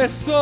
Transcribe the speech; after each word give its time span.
pessoas! 0.00 0.40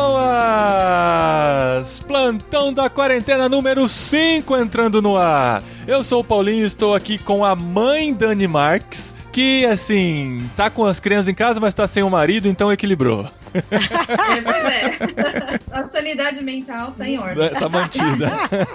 Plantão 2.07 2.71
da 2.71 2.89
quarentena 2.89 3.49
número 3.49 3.89
5 3.89 4.55
entrando 4.55 5.01
no 5.01 5.17
ar. 5.17 5.63
Eu 5.87 6.03
sou 6.03 6.21
o 6.21 6.23
Paulinho 6.23 6.63
e 6.63 6.67
estou 6.67 6.93
aqui 6.93 7.17
com 7.17 7.43
a 7.43 7.55
mãe 7.55 8.13
Dani 8.13 8.47
Marques, 8.47 9.15
que 9.31 9.65
assim, 9.65 10.47
tá 10.55 10.69
com 10.69 10.85
as 10.85 10.99
crianças 10.99 11.27
em 11.29 11.33
casa, 11.33 11.59
mas 11.59 11.73
tá 11.73 11.87
sem 11.87 12.03
o 12.03 12.09
marido, 12.09 12.47
então 12.47 12.71
equilibrou. 12.71 13.25
É, 13.57 14.41
pois 14.41 14.65
é. 14.65 15.57
A 15.77 15.83
sanidade 15.83 16.43
mental 16.43 16.93
tá 16.97 17.07
em 17.07 17.17
ordem. 17.19 17.49
Tá 17.51 17.69
mantida. 17.69 18.31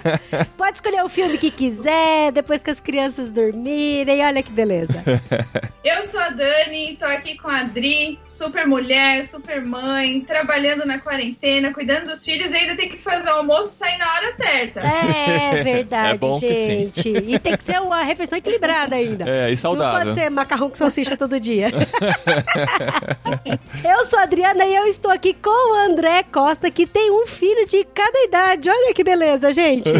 Pode 0.56 0.76
escolher 0.76 1.02
o 1.02 1.08
filme 1.08 1.36
que 1.38 1.50
quiser, 1.50 2.30
depois 2.32 2.62
que 2.62 2.70
as 2.70 2.80
crianças 2.80 3.30
dormirem. 3.30 4.24
Olha 4.24 4.42
que 4.42 4.52
beleza. 4.52 5.02
Eu 5.84 6.06
sou 6.08 6.20
a 6.20 6.28
Dani, 6.28 6.96
tô 6.98 7.06
aqui 7.06 7.36
com 7.36 7.48
a 7.48 7.60
Adri, 7.60 8.18
super 8.28 8.66
mulher, 8.66 9.24
super 9.24 9.60
mãe, 9.64 10.20
trabalhando 10.20 10.86
na 10.86 10.98
quarentena, 11.00 11.72
cuidando 11.74 12.06
dos 12.06 12.24
filhos 12.24 12.52
e 12.52 12.56
ainda 12.56 12.76
tem 12.76 12.88
que 12.88 12.98
fazer 12.98 13.30
o 13.30 13.34
almoço 13.36 13.68
e 13.68 13.78
sair 13.78 13.98
na 13.98 14.12
hora 14.14 14.30
certa. 14.30 14.80
É 14.80 15.60
verdade, 15.62 16.14
É 16.14 16.18
bom 16.18 16.38
que 16.38 16.46
sim. 16.48 16.66
gente. 16.94 17.08
E 17.08 17.38
tem 17.38 17.56
que 17.56 17.64
ser 17.64 17.80
uma 17.80 18.02
refeição 18.04 18.38
equilibrada 18.38 18.94
ainda. 18.94 19.24
É, 19.28 19.48
e 19.48 19.50
Não 19.52 19.56
saudável. 19.56 20.00
pode 20.04 20.14
ser 20.14 20.30
macarrão 20.30 20.68
com 20.70 20.76
salsicha 20.76 21.16
todo 21.16 21.40
dia. 21.40 21.68
eu 23.84 24.06
sou 24.06 24.18
a 24.18 24.22
Adriana 24.22 24.64
e 24.64 24.71
eu 24.74 24.86
estou 24.86 25.10
aqui 25.10 25.34
com 25.34 25.72
o 25.72 25.74
André 25.74 26.22
Costa, 26.22 26.70
que 26.70 26.86
tem 26.86 27.10
um 27.10 27.26
filho 27.26 27.66
de 27.66 27.84
cada 27.84 28.18
idade. 28.24 28.68
Olha 28.68 28.94
que 28.94 29.04
beleza, 29.04 29.52
gente. 29.52 29.90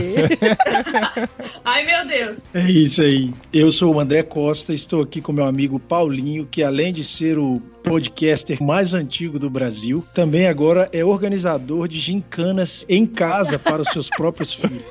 Ai, 1.64 1.84
meu 1.84 2.06
Deus. 2.06 2.38
É 2.54 2.70
isso 2.70 3.02
aí. 3.02 3.32
Eu 3.52 3.70
sou 3.70 3.94
o 3.94 4.00
André 4.00 4.22
Costa, 4.22 4.72
estou 4.72 5.02
aqui 5.02 5.20
com 5.20 5.32
meu 5.32 5.44
amigo 5.44 5.78
Paulinho, 5.78 6.46
que 6.50 6.62
além 6.62 6.92
de 6.92 7.04
ser 7.04 7.38
o 7.38 7.60
podcaster 7.82 8.62
mais 8.62 8.94
antigo 8.94 9.38
do 9.38 9.50
Brasil, 9.50 10.04
também 10.14 10.46
agora 10.46 10.88
é 10.92 11.04
organizador 11.04 11.88
de 11.88 12.00
gincanas 12.00 12.84
em 12.88 13.06
casa 13.06 13.58
para 13.58 13.82
os 13.82 13.88
seus 13.88 14.08
próprios 14.08 14.52
filhos. 14.52 14.82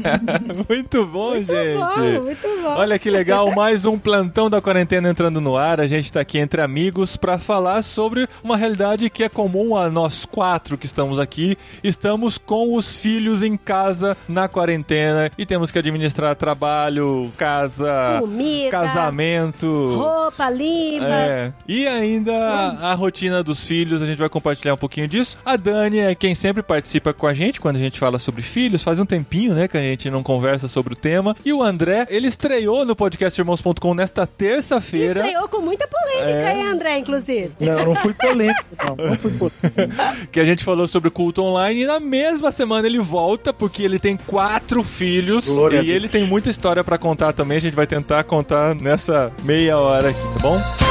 Muito 0.68 1.06
bom, 1.06 1.36
gente. 1.36 1.50
bom, 1.76 2.22
muito 2.22 2.48
bom. 2.62 2.68
Olha 2.76 2.98
que 2.98 3.10
legal, 3.10 3.50
mais 3.52 3.84
um 3.84 3.98
plantão 3.98 4.48
da 4.48 4.60
quarentena 4.60 5.10
entrando 5.10 5.40
no 5.40 5.56
ar. 5.56 5.80
A 5.80 5.86
gente 5.86 6.12
tá 6.12 6.20
aqui 6.20 6.38
entre 6.38 6.60
amigos 6.60 7.16
para 7.16 7.38
falar 7.38 7.82
sobre 7.82 8.28
uma 8.42 8.56
realidade 8.56 9.10
que 9.10 9.22
é 9.22 9.28
comum 9.28 9.76
a 9.76 9.88
nós 9.90 10.24
quatro 10.24 10.78
que 10.78 10.86
estamos 10.86 11.18
aqui. 11.18 11.56
Estamos 11.82 12.38
com 12.38 12.74
os 12.74 13.00
filhos 13.00 13.42
em 13.42 13.56
casa 13.56 14.16
na 14.28 14.48
quarentena 14.48 15.30
e 15.36 15.44
temos 15.44 15.70
que 15.70 15.78
administrar 15.78 16.34
trabalho, 16.36 17.30
casa, 17.36 18.18
Comida, 18.20 18.70
casamento. 18.70 19.94
roupa 19.96 20.50
limpa. 20.50 21.06
É. 21.06 21.52
E 21.66 21.86
ainda 21.86 22.29
a 22.32 22.94
rotina 22.94 23.42
dos 23.42 23.64
filhos, 23.66 24.02
a 24.02 24.06
gente 24.06 24.18
vai 24.18 24.28
compartilhar 24.28 24.74
um 24.74 24.78
pouquinho 24.78 25.08
disso. 25.08 25.36
A 25.44 25.56
Dani 25.56 25.98
é 25.98 26.14
quem 26.14 26.34
sempre 26.34 26.62
participa 26.62 27.12
com 27.12 27.26
a 27.26 27.34
gente 27.34 27.60
quando 27.60 27.76
a 27.76 27.80
gente 27.80 27.98
fala 27.98 28.18
sobre 28.18 28.42
filhos. 28.42 28.82
Faz 28.82 28.98
um 29.00 29.06
tempinho, 29.06 29.54
né, 29.54 29.68
que 29.68 29.76
a 29.76 29.80
gente 29.82 30.10
não 30.10 30.22
conversa 30.22 30.68
sobre 30.68 30.92
o 30.92 30.96
tema. 30.96 31.36
E 31.44 31.52
o 31.52 31.62
André, 31.62 32.06
ele 32.10 32.26
estreou 32.28 32.84
no 32.84 32.94
podcastirmãos.com 32.96 33.94
nesta 33.94 34.22
E 34.22 34.26
terça-feira. 34.26 35.20
Estreou 35.20 35.48
com 35.48 35.60
muita 35.60 35.86
polêmica, 35.88 36.48
É. 36.48 36.56
hein, 36.56 36.66
André, 36.66 36.98
inclusive. 36.98 37.50
Não, 37.60 37.86
não 37.86 37.96
fui 37.96 38.12
polêmico, 38.14 38.64
não. 38.84 38.96
Não 39.06 39.16
fui 39.16 39.30
polêmico. 39.32 39.60
que 40.30 40.40
a 40.40 40.44
gente 40.44 40.64
falou 40.64 40.86
sobre 40.88 41.08
o 41.08 41.12
culto 41.12 41.42
online 41.42 41.82
e 41.82 41.86
na 41.86 42.00
mesma 42.00 42.52
semana 42.52 42.86
ele 42.86 42.98
volta 42.98 43.52
porque 43.52 43.82
ele 43.82 43.98
tem 43.98 44.16
quatro 44.16 44.82
filhos 44.82 45.46
Glória 45.46 45.80
a 45.80 45.82
e 45.82 45.90
ele 45.90 46.08
tem 46.08 46.26
muita 46.26 46.50
história 46.50 46.82
pra 46.84 46.98
contar 46.98 47.32
também. 47.32 47.58
A 47.58 47.60
gente 47.60 47.74
vai 47.76 47.86
tentar 47.86 48.24
contar 48.24 48.74
nessa 48.74 49.32
meia 49.42 49.78
hora 49.78 50.10
aqui, 50.10 50.20
tá 50.34 50.38
bom? 50.40 50.89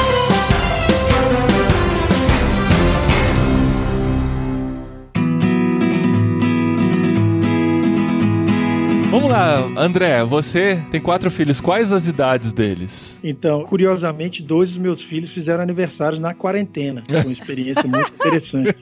Vamos 9.10 9.32
lá, 9.32 9.56
André, 9.76 10.22
você 10.24 10.80
tem 10.88 11.00
quatro 11.00 11.32
filhos, 11.32 11.60
quais 11.60 11.90
as 11.90 12.06
idades 12.06 12.52
deles? 12.52 13.18
Então, 13.24 13.64
curiosamente, 13.64 14.40
dois 14.40 14.70
dos 14.70 14.78
meus 14.78 15.02
filhos 15.02 15.32
fizeram 15.32 15.64
aniversários 15.64 16.20
na 16.20 16.32
quarentena. 16.32 17.02
Foi 17.04 17.20
uma 17.22 17.32
experiência 17.32 17.82
muito 17.88 18.12
interessante. 18.14 18.76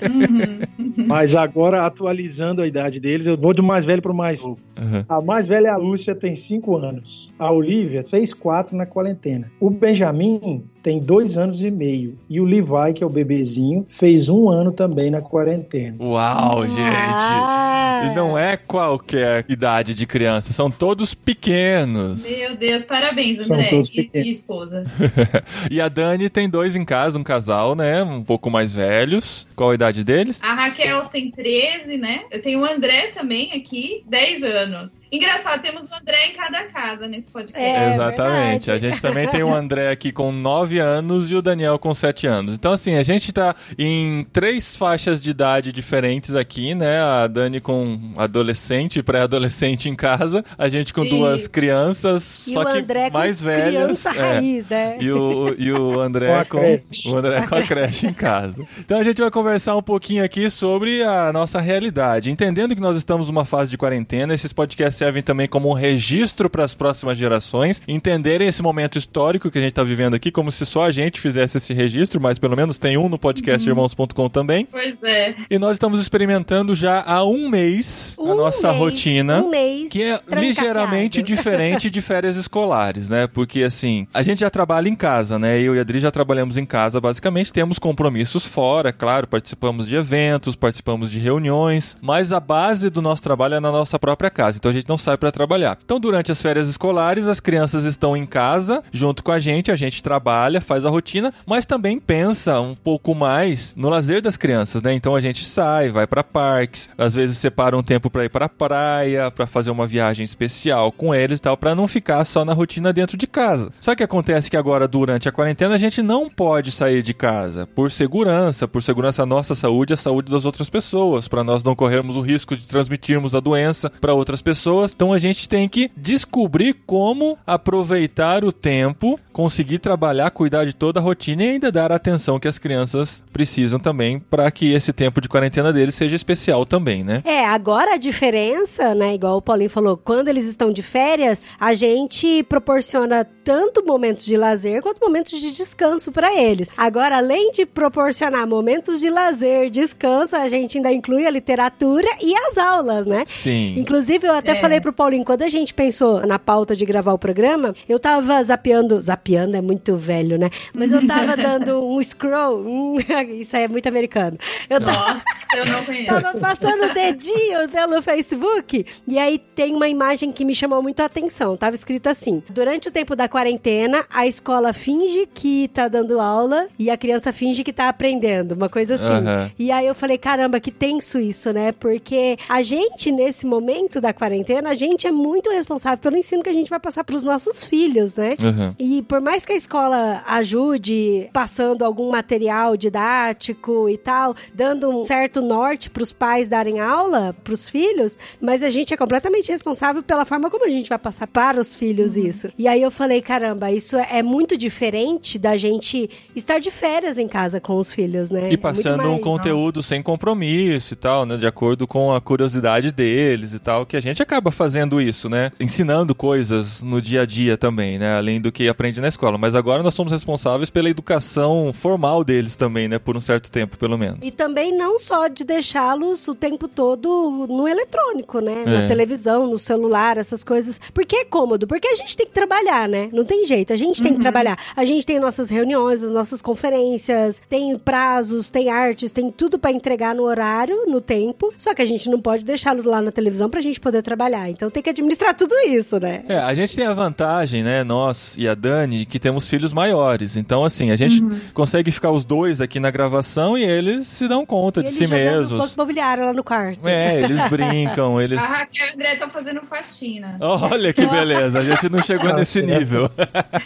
Mas 1.06 1.34
agora, 1.34 1.86
atualizando 1.86 2.60
a 2.60 2.66
idade 2.66 3.00
deles, 3.00 3.26
eu 3.26 3.38
vou 3.38 3.54
do 3.54 3.62
mais 3.62 3.86
velho 3.86 4.02
para 4.02 4.12
o 4.12 4.14
mais 4.14 4.42
novo. 4.42 4.58
Uhum. 4.78 5.04
A 5.08 5.20
mais 5.22 5.46
velha, 5.46 5.72
a 5.72 5.76
Lúcia, 5.78 6.14
tem 6.14 6.34
5 6.34 6.76
anos. 6.76 7.27
A 7.38 7.52
Olivia 7.52 8.04
fez 8.08 8.34
4 8.34 8.76
na 8.76 8.86
quarentena. 8.86 9.50
O 9.60 9.70
Benjamin 9.70 10.64
tem 10.82 10.98
dois 10.98 11.36
anos 11.36 11.62
e 11.62 11.70
meio. 11.70 12.18
E 12.28 12.40
o 12.40 12.44
Levi, 12.44 12.94
que 12.94 13.04
é 13.04 13.06
o 13.06 13.10
bebezinho, 13.10 13.86
fez 13.88 14.28
um 14.28 14.48
ano 14.48 14.72
também 14.72 15.10
na 15.10 15.20
quarentena. 15.20 15.96
Uau, 16.00 16.62
gente! 16.62 16.80
Ah. 16.80 17.78
E 18.06 18.14
não 18.14 18.38
é 18.38 18.56
qualquer 18.56 19.44
idade 19.48 19.92
de 19.92 20.06
criança, 20.06 20.52
são 20.52 20.70
todos 20.70 21.14
pequenos. 21.14 22.28
Meu 22.38 22.56
Deus, 22.56 22.84
parabéns, 22.84 23.38
São 23.38 23.46
André 23.46 23.82
e, 23.92 24.10
e 24.14 24.30
esposa. 24.30 24.84
e 25.70 25.80
a 25.80 25.88
Dani 25.88 26.30
tem 26.30 26.48
dois 26.48 26.76
em 26.76 26.84
casa, 26.84 27.18
um 27.18 27.24
casal, 27.24 27.74
né? 27.74 28.02
Um 28.02 28.22
pouco 28.22 28.50
mais 28.50 28.72
velhos. 28.72 29.46
Qual 29.56 29.70
a 29.70 29.74
idade 29.74 30.04
deles? 30.04 30.42
A 30.42 30.54
Raquel 30.54 31.06
tem 31.06 31.30
13, 31.30 31.96
né? 31.96 32.22
Eu 32.30 32.40
tenho 32.40 32.60
o 32.60 32.64
André 32.64 33.08
também 33.08 33.52
aqui, 33.52 34.04
10 34.06 34.42
anos. 34.44 35.08
Engraçado, 35.12 35.60
temos 35.60 35.88
o 35.90 35.94
André 35.94 36.28
em 36.28 36.34
cada 36.34 36.64
casa 36.64 37.08
nesse 37.08 37.27
podcast. 37.28 37.62
É, 37.62 37.94
Exatamente. 37.94 38.66
verdade. 38.66 38.70
A 38.72 38.78
gente 38.78 39.02
também 39.02 39.28
tem 39.28 39.42
o 39.42 39.52
André 39.54 39.90
aqui 39.90 40.10
com 40.12 40.30
9 40.32 40.78
anos 40.78 41.30
e 41.30 41.34
o 41.34 41.42
Daniel 41.42 41.78
com 41.78 41.92
7 41.94 42.26
anos. 42.26 42.54
Então, 42.54 42.72
assim, 42.72 42.96
a 42.96 43.02
gente 43.02 43.32
tá 43.32 43.54
em 43.78 44.26
três 44.32 44.76
faixas 44.76 45.20
de 45.20 45.30
idade 45.30 45.72
diferentes 45.72 46.34
aqui, 46.34 46.74
né? 46.74 46.98
A 47.00 47.26
Dani 47.26 47.60
com 47.60 48.12
adolescente 48.16 48.98
e 48.98 49.02
pré-adolescente 49.02 49.88
em 49.88 49.94
casa, 49.94 50.44
a 50.56 50.68
gente 50.68 50.92
com 50.94 51.04
E- 51.04 51.08
duas 51.10 51.46
crianças, 51.46 52.46
E 52.46 52.52
só 52.54 52.62
o 52.62 52.64
que 52.82 53.10
mais 53.12 53.40
velhas. 53.42 53.68
criança 53.68 54.10
É. 54.16 54.20
raiz, 54.34 54.66
né? 54.66 54.96
E 55.00 55.10
o, 55.12 55.54
e 55.58 55.72
o 55.72 56.00
André 56.00 56.44
Com 56.44 56.58
com, 56.58 57.10
o 57.10 57.16
André 57.16 57.46
com 57.46 57.54
a 57.54 57.62
creche 57.62 58.06
em 58.06 58.12
casa. 58.14 58.64
Então 58.78 58.98
a 58.98 59.04
gente 59.04 59.20
vai 59.20 59.30
conversar 59.30 59.76
um 59.76 59.82
pouquinho 59.82 60.24
aqui 60.24 60.50
sobre 60.50 61.02
a 61.02 61.32
nossa 61.32 61.60
realidade. 61.60 62.30
Entendendo 62.30 62.74
que 62.74 62.80
nós 62.80 62.96
estamos 62.96 63.28
numa 63.28 63.44
fase 63.44 63.70
de 63.70 63.76
quarentena, 63.78 64.32
esses 64.34 64.52
podcasts 64.52 64.96
servem 64.96 65.22
também 65.22 65.46
como 65.48 65.68
um 65.68 65.72
registro 65.74 66.48
para 66.48 66.64
as 66.64 66.74
próximas 66.74 67.17
gerações 67.18 67.82
entenderem 67.86 68.48
esse 68.48 68.62
momento 68.62 68.98
histórico 68.98 69.50
que 69.50 69.58
a 69.58 69.60
gente 69.60 69.72
está 69.72 69.82
vivendo 69.82 70.14
aqui, 70.14 70.30
como 70.30 70.50
se 70.50 70.64
só 70.64 70.84
a 70.84 70.90
gente 70.90 71.20
fizesse 71.20 71.56
esse 71.58 71.72
registro, 71.74 72.20
mas 72.20 72.38
pelo 72.38 72.56
menos 72.56 72.78
tem 72.78 72.96
um 72.96 73.08
no 73.08 73.18
podcastirmãos.com 73.18 74.28
também. 74.28 74.66
Pois 74.70 75.02
é. 75.02 75.34
E 75.50 75.58
nós 75.58 75.72
estamos 75.72 76.00
experimentando 76.00 76.74
já 76.74 77.02
há 77.06 77.24
um 77.24 77.48
mês 77.48 78.16
a 78.18 78.22
Um 78.22 78.34
nossa 78.34 78.68
mês, 78.68 78.78
rotina. 78.78 79.42
Um 79.42 79.50
mês. 79.50 79.90
Que 79.90 80.02
é 80.02 80.20
ligeiramente 80.28 81.22
diferente 81.22 81.90
de 81.90 82.00
férias 82.00 82.36
escolares, 82.36 83.08
né? 83.08 83.26
Porque 83.26 83.62
assim, 83.62 84.06
a 84.12 84.22
gente 84.22 84.40
já 84.40 84.50
trabalha 84.50 84.88
em 84.88 84.94
casa, 84.94 85.38
né? 85.38 85.60
Eu 85.60 85.74
e 85.74 85.78
a 85.78 85.82
Adri 85.82 85.98
já 85.98 86.10
trabalhamos 86.10 86.56
em 86.56 86.64
casa, 86.64 87.00
basicamente. 87.00 87.52
Temos 87.52 87.78
compromissos 87.78 88.44
fora, 88.44 88.92
claro, 88.92 89.26
participamos 89.26 89.86
de 89.86 89.96
eventos, 89.96 90.54
participamos 90.54 91.10
de 91.10 91.18
reuniões, 91.18 91.96
mas 92.00 92.32
a 92.32 92.40
base 92.40 92.90
do 92.90 93.00
nosso 93.02 93.22
trabalho 93.22 93.54
é 93.54 93.60
na 93.60 93.72
nossa 93.72 93.98
própria 93.98 94.30
casa, 94.30 94.58
então 94.58 94.70
a 94.70 94.74
gente 94.74 94.88
não 94.88 94.98
sai 94.98 95.16
para 95.16 95.32
trabalhar. 95.32 95.78
Então, 95.84 95.98
durante 95.98 96.30
as 96.30 96.40
férias 96.40 96.68
escolares, 96.68 97.07
as 97.16 97.40
crianças 97.40 97.84
estão 97.84 98.16
em 98.16 98.26
casa 98.26 98.82
junto 98.92 99.22
com 99.22 99.32
a 99.32 99.38
gente, 99.38 99.70
a 99.70 99.76
gente 99.76 100.02
trabalha, 100.02 100.60
faz 100.60 100.84
a 100.84 100.90
rotina, 100.90 101.32
mas 101.46 101.64
também 101.64 101.98
pensa 101.98 102.60
um 102.60 102.74
pouco 102.74 103.14
mais 103.14 103.74
no 103.76 103.88
lazer 103.88 104.20
das 104.20 104.36
crianças, 104.36 104.82
né? 104.82 104.92
Então 104.92 105.14
a 105.14 105.20
gente 105.20 105.46
sai, 105.46 105.88
vai 105.88 106.06
para 106.06 106.22
parques, 106.22 106.90
às 106.98 107.14
vezes 107.14 107.38
separa 107.38 107.76
um 107.76 107.82
tempo 107.82 108.10
para 108.10 108.24
ir 108.24 108.28
para 108.28 108.48
praia, 108.48 109.30
para 109.30 109.46
fazer 109.46 109.70
uma 109.70 109.86
viagem 109.86 110.24
especial 110.24 110.92
com 110.92 111.14
eles 111.14 111.38
e 111.38 111.42
tal, 111.42 111.56
para 111.56 111.74
não 111.74 111.88
ficar 111.88 112.24
só 112.24 112.44
na 112.44 112.52
rotina 112.52 112.92
dentro 112.92 113.16
de 113.16 113.26
casa. 113.26 113.72
Só 113.80 113.94
que 113.94 114.02
acontece 114.02 114.50
que 114.50 114.56
agora 114.56 114.88
durante 114.88 115.28
a 115.28 115.32
quarentena 115.32 115.74
a 115.74 115.78
gente 115.78 116.02
não 116.02 116.28
pode 116.28 116.72
sair 116.72 117.02
de 117.02 117.14
casa 117.14 117.66
por 117.66 117.90
segurança, 117.90 118.68
por 118.68 118.82
segurança 118.82 119.24
nossa 119.24 119.54
saúde 119.54 119.94
a 119.94 119.96
saúde 119.96 120.30
das 120.30 120.44
outras 120.44 120.68
pessoas, 120.68 121.28
para 121.28 121.44
nós 121.44 121.64
não 121.64 121.74
corrermos 121.74 122.16
o 122.16 122.20
risco 122.20 122.56
de 122.56 122.66
transmitirmos 122.66 123.34
a 123.34 123.40
doença 123.40 123.90
para 124.00 124.14
outras 124.14 124.42
pessoas. 124.42 124.92
Então 124.94 125.12
a 125.12 125.18
gente 125.18 125.48
tem 125.48 125.68
que 125.68 125.90
descobrir 125.96 126.74
como 126.86 126.97
aproveitar 127.46 128.44
o 128.44 128.52
tempo, 128.52 129.18
conseguir 129.32 129.78
trabalhar, 129.78 130.30
cuidar 130.30 130.64
de 130.64 130.74
toda 130.74 131.00
a 131.00 131.02
rotina 131.02 131.44
e 131.44 131.48
ainda 131.50 131.70
dar 131.70 131.92
a 131.92 131.96
atenção 131.96 132.38
que 132.40 132.48
as 132.48 132.58
crianças 132.58 133.22
precisam 133.32 133.78
também 133.78 134.18
para 134.18 134.50
que 134.50 134.72
esse 134.72 134.92
tempo 134.92 135.20
de 135.20 135.28
quarentena 135.28 135.72
deles 135.72 135.94
seja 135.94 136.16
especial 136.16 136.64
também, 136.66 137.04
né? 137.04 137.22
É, 137.24 137.46
Agora 137.48 137.94
a 137.94 137.96
diferença, 137.96 138.94
né, 138.94 139.14
igual 139.14 139.36
o 139.38 139.42
Paulinho 139.42 139.70
falou, 139.70 139.96
quando 139.96 140.28
eles 140.28 140.46
estão 140.46 140.72
de 140.72 140.82
férias, 140.82 141.44
a 141.58 141.74
gente 141.74 142.42
proporciona 142.44 143.24
tanto 143.42 143.84
momentos 143.84 144.24
de 144.24 144.36
lazer 144.36 144.82
quanto 144.82 145.00
momentos 145.00 145.38
de 145.40 145.50
descanso 145.50 146.12
para 146.12 146.34
eles. 146.34 146.70
Agora, 146.76 147.16
além 147.16 147.50
de 147.50 147.64
proporcionar 147.66 148.46
momentos 148.46 149.00
de 149.00 149.08
lazer, 149.10 149.70
descanso, 149.70 150.36
a 150.36 150.46
gente 150.48 150.76
ainda 150.78 150.92
inclui 150.92 151.26
a 151.26 151.30
literatura 151.30 152.06
e 152.22 152.34
as 152.46 152.58
aulas, 152.58 153.06
né? 153.06 153.24
Sim. 153.26 153.74
Inclusive, 153.78 154.26
eu 154.26 154.34
até 154.34 154.52
É. 154.52 154.56
falei 154.56 154.80
pro 154.80 154.92
Paulinho, 154.92 155.24
quando 155.24 155.42
a 155.42 155.48
gente 155.48 155.72
pensou 155.74 156.26
na 156.26 156.38
pauta 156.38 156.76
de 156.76 156.84
gravar 156.88 157.12
o 157.12 157.18
programa, 157.18 157.74
eu 157.88 157.98
tava 157.98 158.42
zapeando, 158.42 158.98
zapeando 159.00 159.56
é 159.56 159.60
muito 159.60 159.96
velho, 159.96 160.38
né? 160.38 160.50
Mas 160.72 160.90
eu 160.92 161.06
tava 161.06 161.36
dando 161.36 161.84
um 161.84 162.02
scroll, 162.02 162.60
hum, 162.66 162.96
isso 163.38 163.56
aí 163.56 163.64
é 163.64 163.68
muito 163.68 163.86
americano. 163.88 164.38
Eu 164.68 164.80
tava, 164.80 165.14
Nossa, 165.14 165.24
eu 165.56 165.66
não 165.66 165.84
conheço. 165.84 166.06
tava 166.06 166.38
passando 166.38 166.90
o 166.90 166.94
dedinho 166.94 167.68
pelo 167.70 168.00
Facebook 168.02 168.86
e 169.06 169.18
aí 169.18 169.38
tem 169.38 169.74
uma 169.74 169.88
imagem 169.88 170.32
que 170.32 170.44
me 170.44 170.54
chamou 170.54 170.82
muito 170.82 171.00
a 171.00 171.04
atenção. 171.04 171.56
Tava 171.56 171.76
escrito 171.76 172.08
assim: 172.08 172.42
durante 172.48 172.88
o 172.88 172.90
tempo 172.90 173.14
da 173.14 173.28
quarentena, 173.28 174.06
a 174.12 174.26
escola 174.26 174.72
finge 174.72 175.26
que 175.32 175.68
tá 175.68 175.88
dando 175.88 176.20
aula 176.20 176.68
e 176.78 176.90
a 176.90 176.96
criança 176.96 177.32
finge 177.32 177.62
que 177.62 177.72
tá 177.72 177.88
aprendendo, 177.88 178.52
uma 178.52 178.68
coisa 178.68 178.94
assim. 178.94 179.04
Aham. 179.04 179.50
E 179.58 179.70
aí 179.70 179.86
eu 179.86 179.94
falei, 179.94 180.16
caramba, 180.16 180.58
que 180.60 180.70
tenso 180.70 181.18
isso, 181.18 181.52
né? 181.52 181.72
Porque 181.72 182.36
a 182.48 182.62
gente, 182.62 183.10
nesse 183.12 183.44
momento 183.46 184.00
da 184.00 184.12
quarentena, 184.12 184.70
a 184.70 184.74
gente 184.74 185.06
é 185.06 185.12
muito 185.12 185.50
responsável 185.50 185.98
pelo 185.98 186.16
ensino 186.16 186.42
que 186.42 186.48
a 186.48 186.52
gente 186.52 186.67
vai 186.70 186.80
passar 186.80 187.04
pros 187.04 187.22
nossos 187.22 187.62
filhos, 187.64 188.14
né? 188.14 188.36
Uhum. 188.38 188.74
E 188.78 189.02
por 189.02 189.20
mais 189.20 189.44
que 189.46 189.52
a 189.52 189.56
escola 189.56 190.22
ajude 190.26 191.28
passando 191.32 191.84
algum 191.84 192.10
material 192.10 192.76
didático 192.76 193.88
e 193.88 193.96
tal, 193.96 194.34
dando 194.54 194.90
um 194.90 195.04
certo 195.04 195.40
norte 195.40 195.90
para 195.90 196.02
os 196.02 196.12
pais 196.12 196.48
darem 196.48 196.80
aula 196.80 197.34
para 197.44 197.52
os 197.54 197.68
filhos, 197.68 198.16
mas 198.40 198.62
a 198.62 198.70
gente 198.70 198.92
é 198.92 198.96
completamente 198.96 199.50
responsável 199.50 200.02
pela 200.02 200.24
forma 200.24 200.50
como 200.50 200.64
a 200.64 200.68
gente 200.70 200.88
vai 200.88 200.98
passar 200.98 201.26
para 201.26 201.60
os 201.60 201.74
filhos 201.74 202.16
isso. 202.16 202.48
E 202.58 202.66
aí 202.66 202.82
eu 202.82 202.90
falei, 202.90 203.20
caramba, 203.20 203.70
isso 203.70 203.96
é 203.96 204.22
muito 204.22 204.56
diferente 204.56 205.38
da 205.38 205.56
gente 205.56 206.08
estar 206.34 206.58
de 206.58 206.70
férias 206.70 207.18
em 207.18 207.28
casa 207.28 207.60
com 207.60 207.76
os 207.78 207.92
filhos, 207.92 208.30
né? 208.30 208.50
E 208.50 208.54
É 208.54 208.56
passando 208.56 209.04
um 209.04 209.12
mais- 209.12 209.22
conteúdo 209.22 209.82
sem 209.82 210.02
compromisso 210.02 210.94
e 210.94 210.96
tal, 210.96 211.24
né? 211.24 211.36
De 211.36 211.46
acordo 211.46 211.86
com 211.86 212.12
a 212.12 212.20
curiosidade 212.20 212.90
deles 212.92 213.54
e 213.54 213.58
tal, 213.58 213.86
que 213.86 213.96
a 213.96 214.00
gente 214.00 214.22
acaba 214.22 214.50
fazendo 214.50 215.00
isso, 215.00 215.28
né? 215.28 215.52
Ensinando 215.60 216.14
coisas 216.14 216.57
no 216.82 217.00
dia 217.00 217.22
a 217.22 217.26
dia 217.26 217.56
também, 217.56 217.98
né? 217.98 218.16
Além 218.16 218.40
do 218.40 218.52
que 218.52 218.68
aprende 218.68 219.00
na 219.00 219.08
escola. 219.08 219.38
Mas 219.38 219.54
agora 219.54 219.82
nós 219.82 219.94
somos 219.94 220.12
responsáveis 220.12 220.70
pela 220.70 220.88
educação 220.88 221.72
formal 221.72 222.24
deles 222.24 222.56
também, 222.56 222.88
né? 222.88 222.98
Por 222.98 223.16
um 223.16 223.20
certo 223.20 223.50
tempo, 223.50 223.76
pelo 223.76 223.98
menos. 223.98 224.18
E 224.22 224.30
também 224.30 224.76
não 224.76 224.98
só 224.98 225.28
de 225.28 225.44
deixá-los 225.44 226.26
o 226.28 226.34
tempo 226.34 226.68
todo 226.68 227.46
no 227.48 227.66
eletrônico, 227.66 228.40
né? 228.40 228.62
É. 228.66 228.70
Na 228.70 228.88
televisão, 228.88 229.46
no 229.46 229.58
celular, 229.58 230.16
essas 230.16 230.44
coisas. 230.44 230.80
Porque 230.92 231.16
é 231.16 231.24
cômodo, 231.24 231.66
porque 231.66 231.88
a 231.88 231.94
gente 231.94 232.16
tem 232.16 232.26
que 232.26 232.32
trabalhar, 232.32 232.88
né? 232.88 233.08
Não 233.12 233.24
tem 233.24 233.44
jeito, 233.44 233.72
a 233.72 233.76
gente 233.76 234.02
tem 234.02 234.14
que 234.14 234.20
trabalhar. 234.20 234.58
A 234.76 234.84
gente 234.84 235.04
tem 235.04 235.18
nossas 235.18 235.48
reuniões, 235.48 236.02
as 236.02 236.10
nossas 236.10 236.42
conferências, 236.42 237.40
tem 237.48 237.76
prazos, 237.78 238.50
tem 238.50 238.68
artes, 238.68 239.12
tem 239.12 239.30
tudo 239.30 239.58
pra 239.58 239.72
entregar 239.72 240.14
no 240.14 240.24
horário, 240.24 240.86
no 240.86 241.00
tempo. 241.00 241.52
Só 241.56 241.74
que 241.74 241.82
a 241.82 241.86
gente 241.86 242.08
não 242.08 242.20
pode 242.20 242.44
deixá-los 242.44 242.84
lá 242.84 243.00
na 243.00 243.10
televisão 243.10 243.48
pra 243.48 243.60
gente 243.60 243.80
poder 243.80 244.02
trabalhar. 244.02 244.48
Então 244.50 244.70
tem 244.70 244.82
que 244.82 244.90
administrar 244.90 245.34
tudo 245.34 245.54
isso, 245.66 245.98
né? 245.98 246.24
É, 246.28 246.38
a 246.48 246.54
gente 246.54 246.74
tem 246.74 246.86
a 246.86 246.94
vantagem, 246.94 247.62
né, 247.62 247.84
nós 247.84 248.34
e 248.38 248.48
a 248.48 248.54
Dani, 248.54 249.04
que 249.04 249.18
temos 249.18 249.46
filhos 249.46 249.70
maiores. 249.70 250.34
Então, 250.34 250.64
assim, 250.64 250.90
a 250.90 250.96
gente 250.96 251.22
consegue 251.52 251.90
ficar 251.90 252.10
os 252.10 252.24
dois 252.24 252.62
aqui 252.62 252.80
na 252.80 252.90
gravação 252.90 253.58
e 253.58 253.62
eles 253.62 254.06
se 254.06 254.26
dão 254.26 254.46
conta 254.46 254.80
de 254.82 254.88
Ele 254.88 254.96
si 254.96 255.06
mesmos. 255.06 255.60
banco 255.60 255.74
imobiliário 255.74 256.24
lá 256.24 256.32
no 256.32 256.42
quarto. 256.42 256.88
É, 256.88 257.20
eles 257.20 257.44
brincam, 257.50 258.18
eles. 258.18 258.42
A 258.42 258.60
Raquel 258.60 258.86
e 258.86 258.90
o 258.90 258.94
André 258.94 259.12
estão 259.12 259.28
fazendo 259.28 259.60
faxina. 259.60 260.38
Olha 260.40 260.90
que 260.90 261.04
beleza, 261.04 261.58
a 261.58 261.64
gente 261.64 261.86
não 261.90 262.02
chegou 262.02 262.34
nesse 262.34 262.62
nível. 262.62 263.10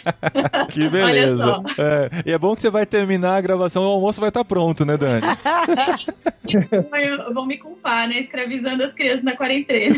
que 0.69 0.89
beleza. 0.89 1.45
só. 1.45 1.63
É, 1.81 2.09
e 2.25 2.31
é 2.33 2.37
bom 2.37 2.53
que 2.53 2.61
você 2.63 2.69
vai 2.69 2.85
terminar 2.85 3.37
a 3.37 3.41
gravação, 3.41 3.83
o 3.83 3.87
almoço 3.87 4.19
vai 4.19 4.27
estar 4.27 4.43
pronto, 4.43 4.83
né, 4.83 4.97
Dani? 4.97 5.21
Vão 7.33 7.45
me 7.45 7.57
culpar, 7.57 8.09
né? 8.09 8.19
Escravizando 8.19 8.83
as 8.83 8.91
crianças 8.91 9.23
na 9.23 9.37
quarentena. 9.37 9.95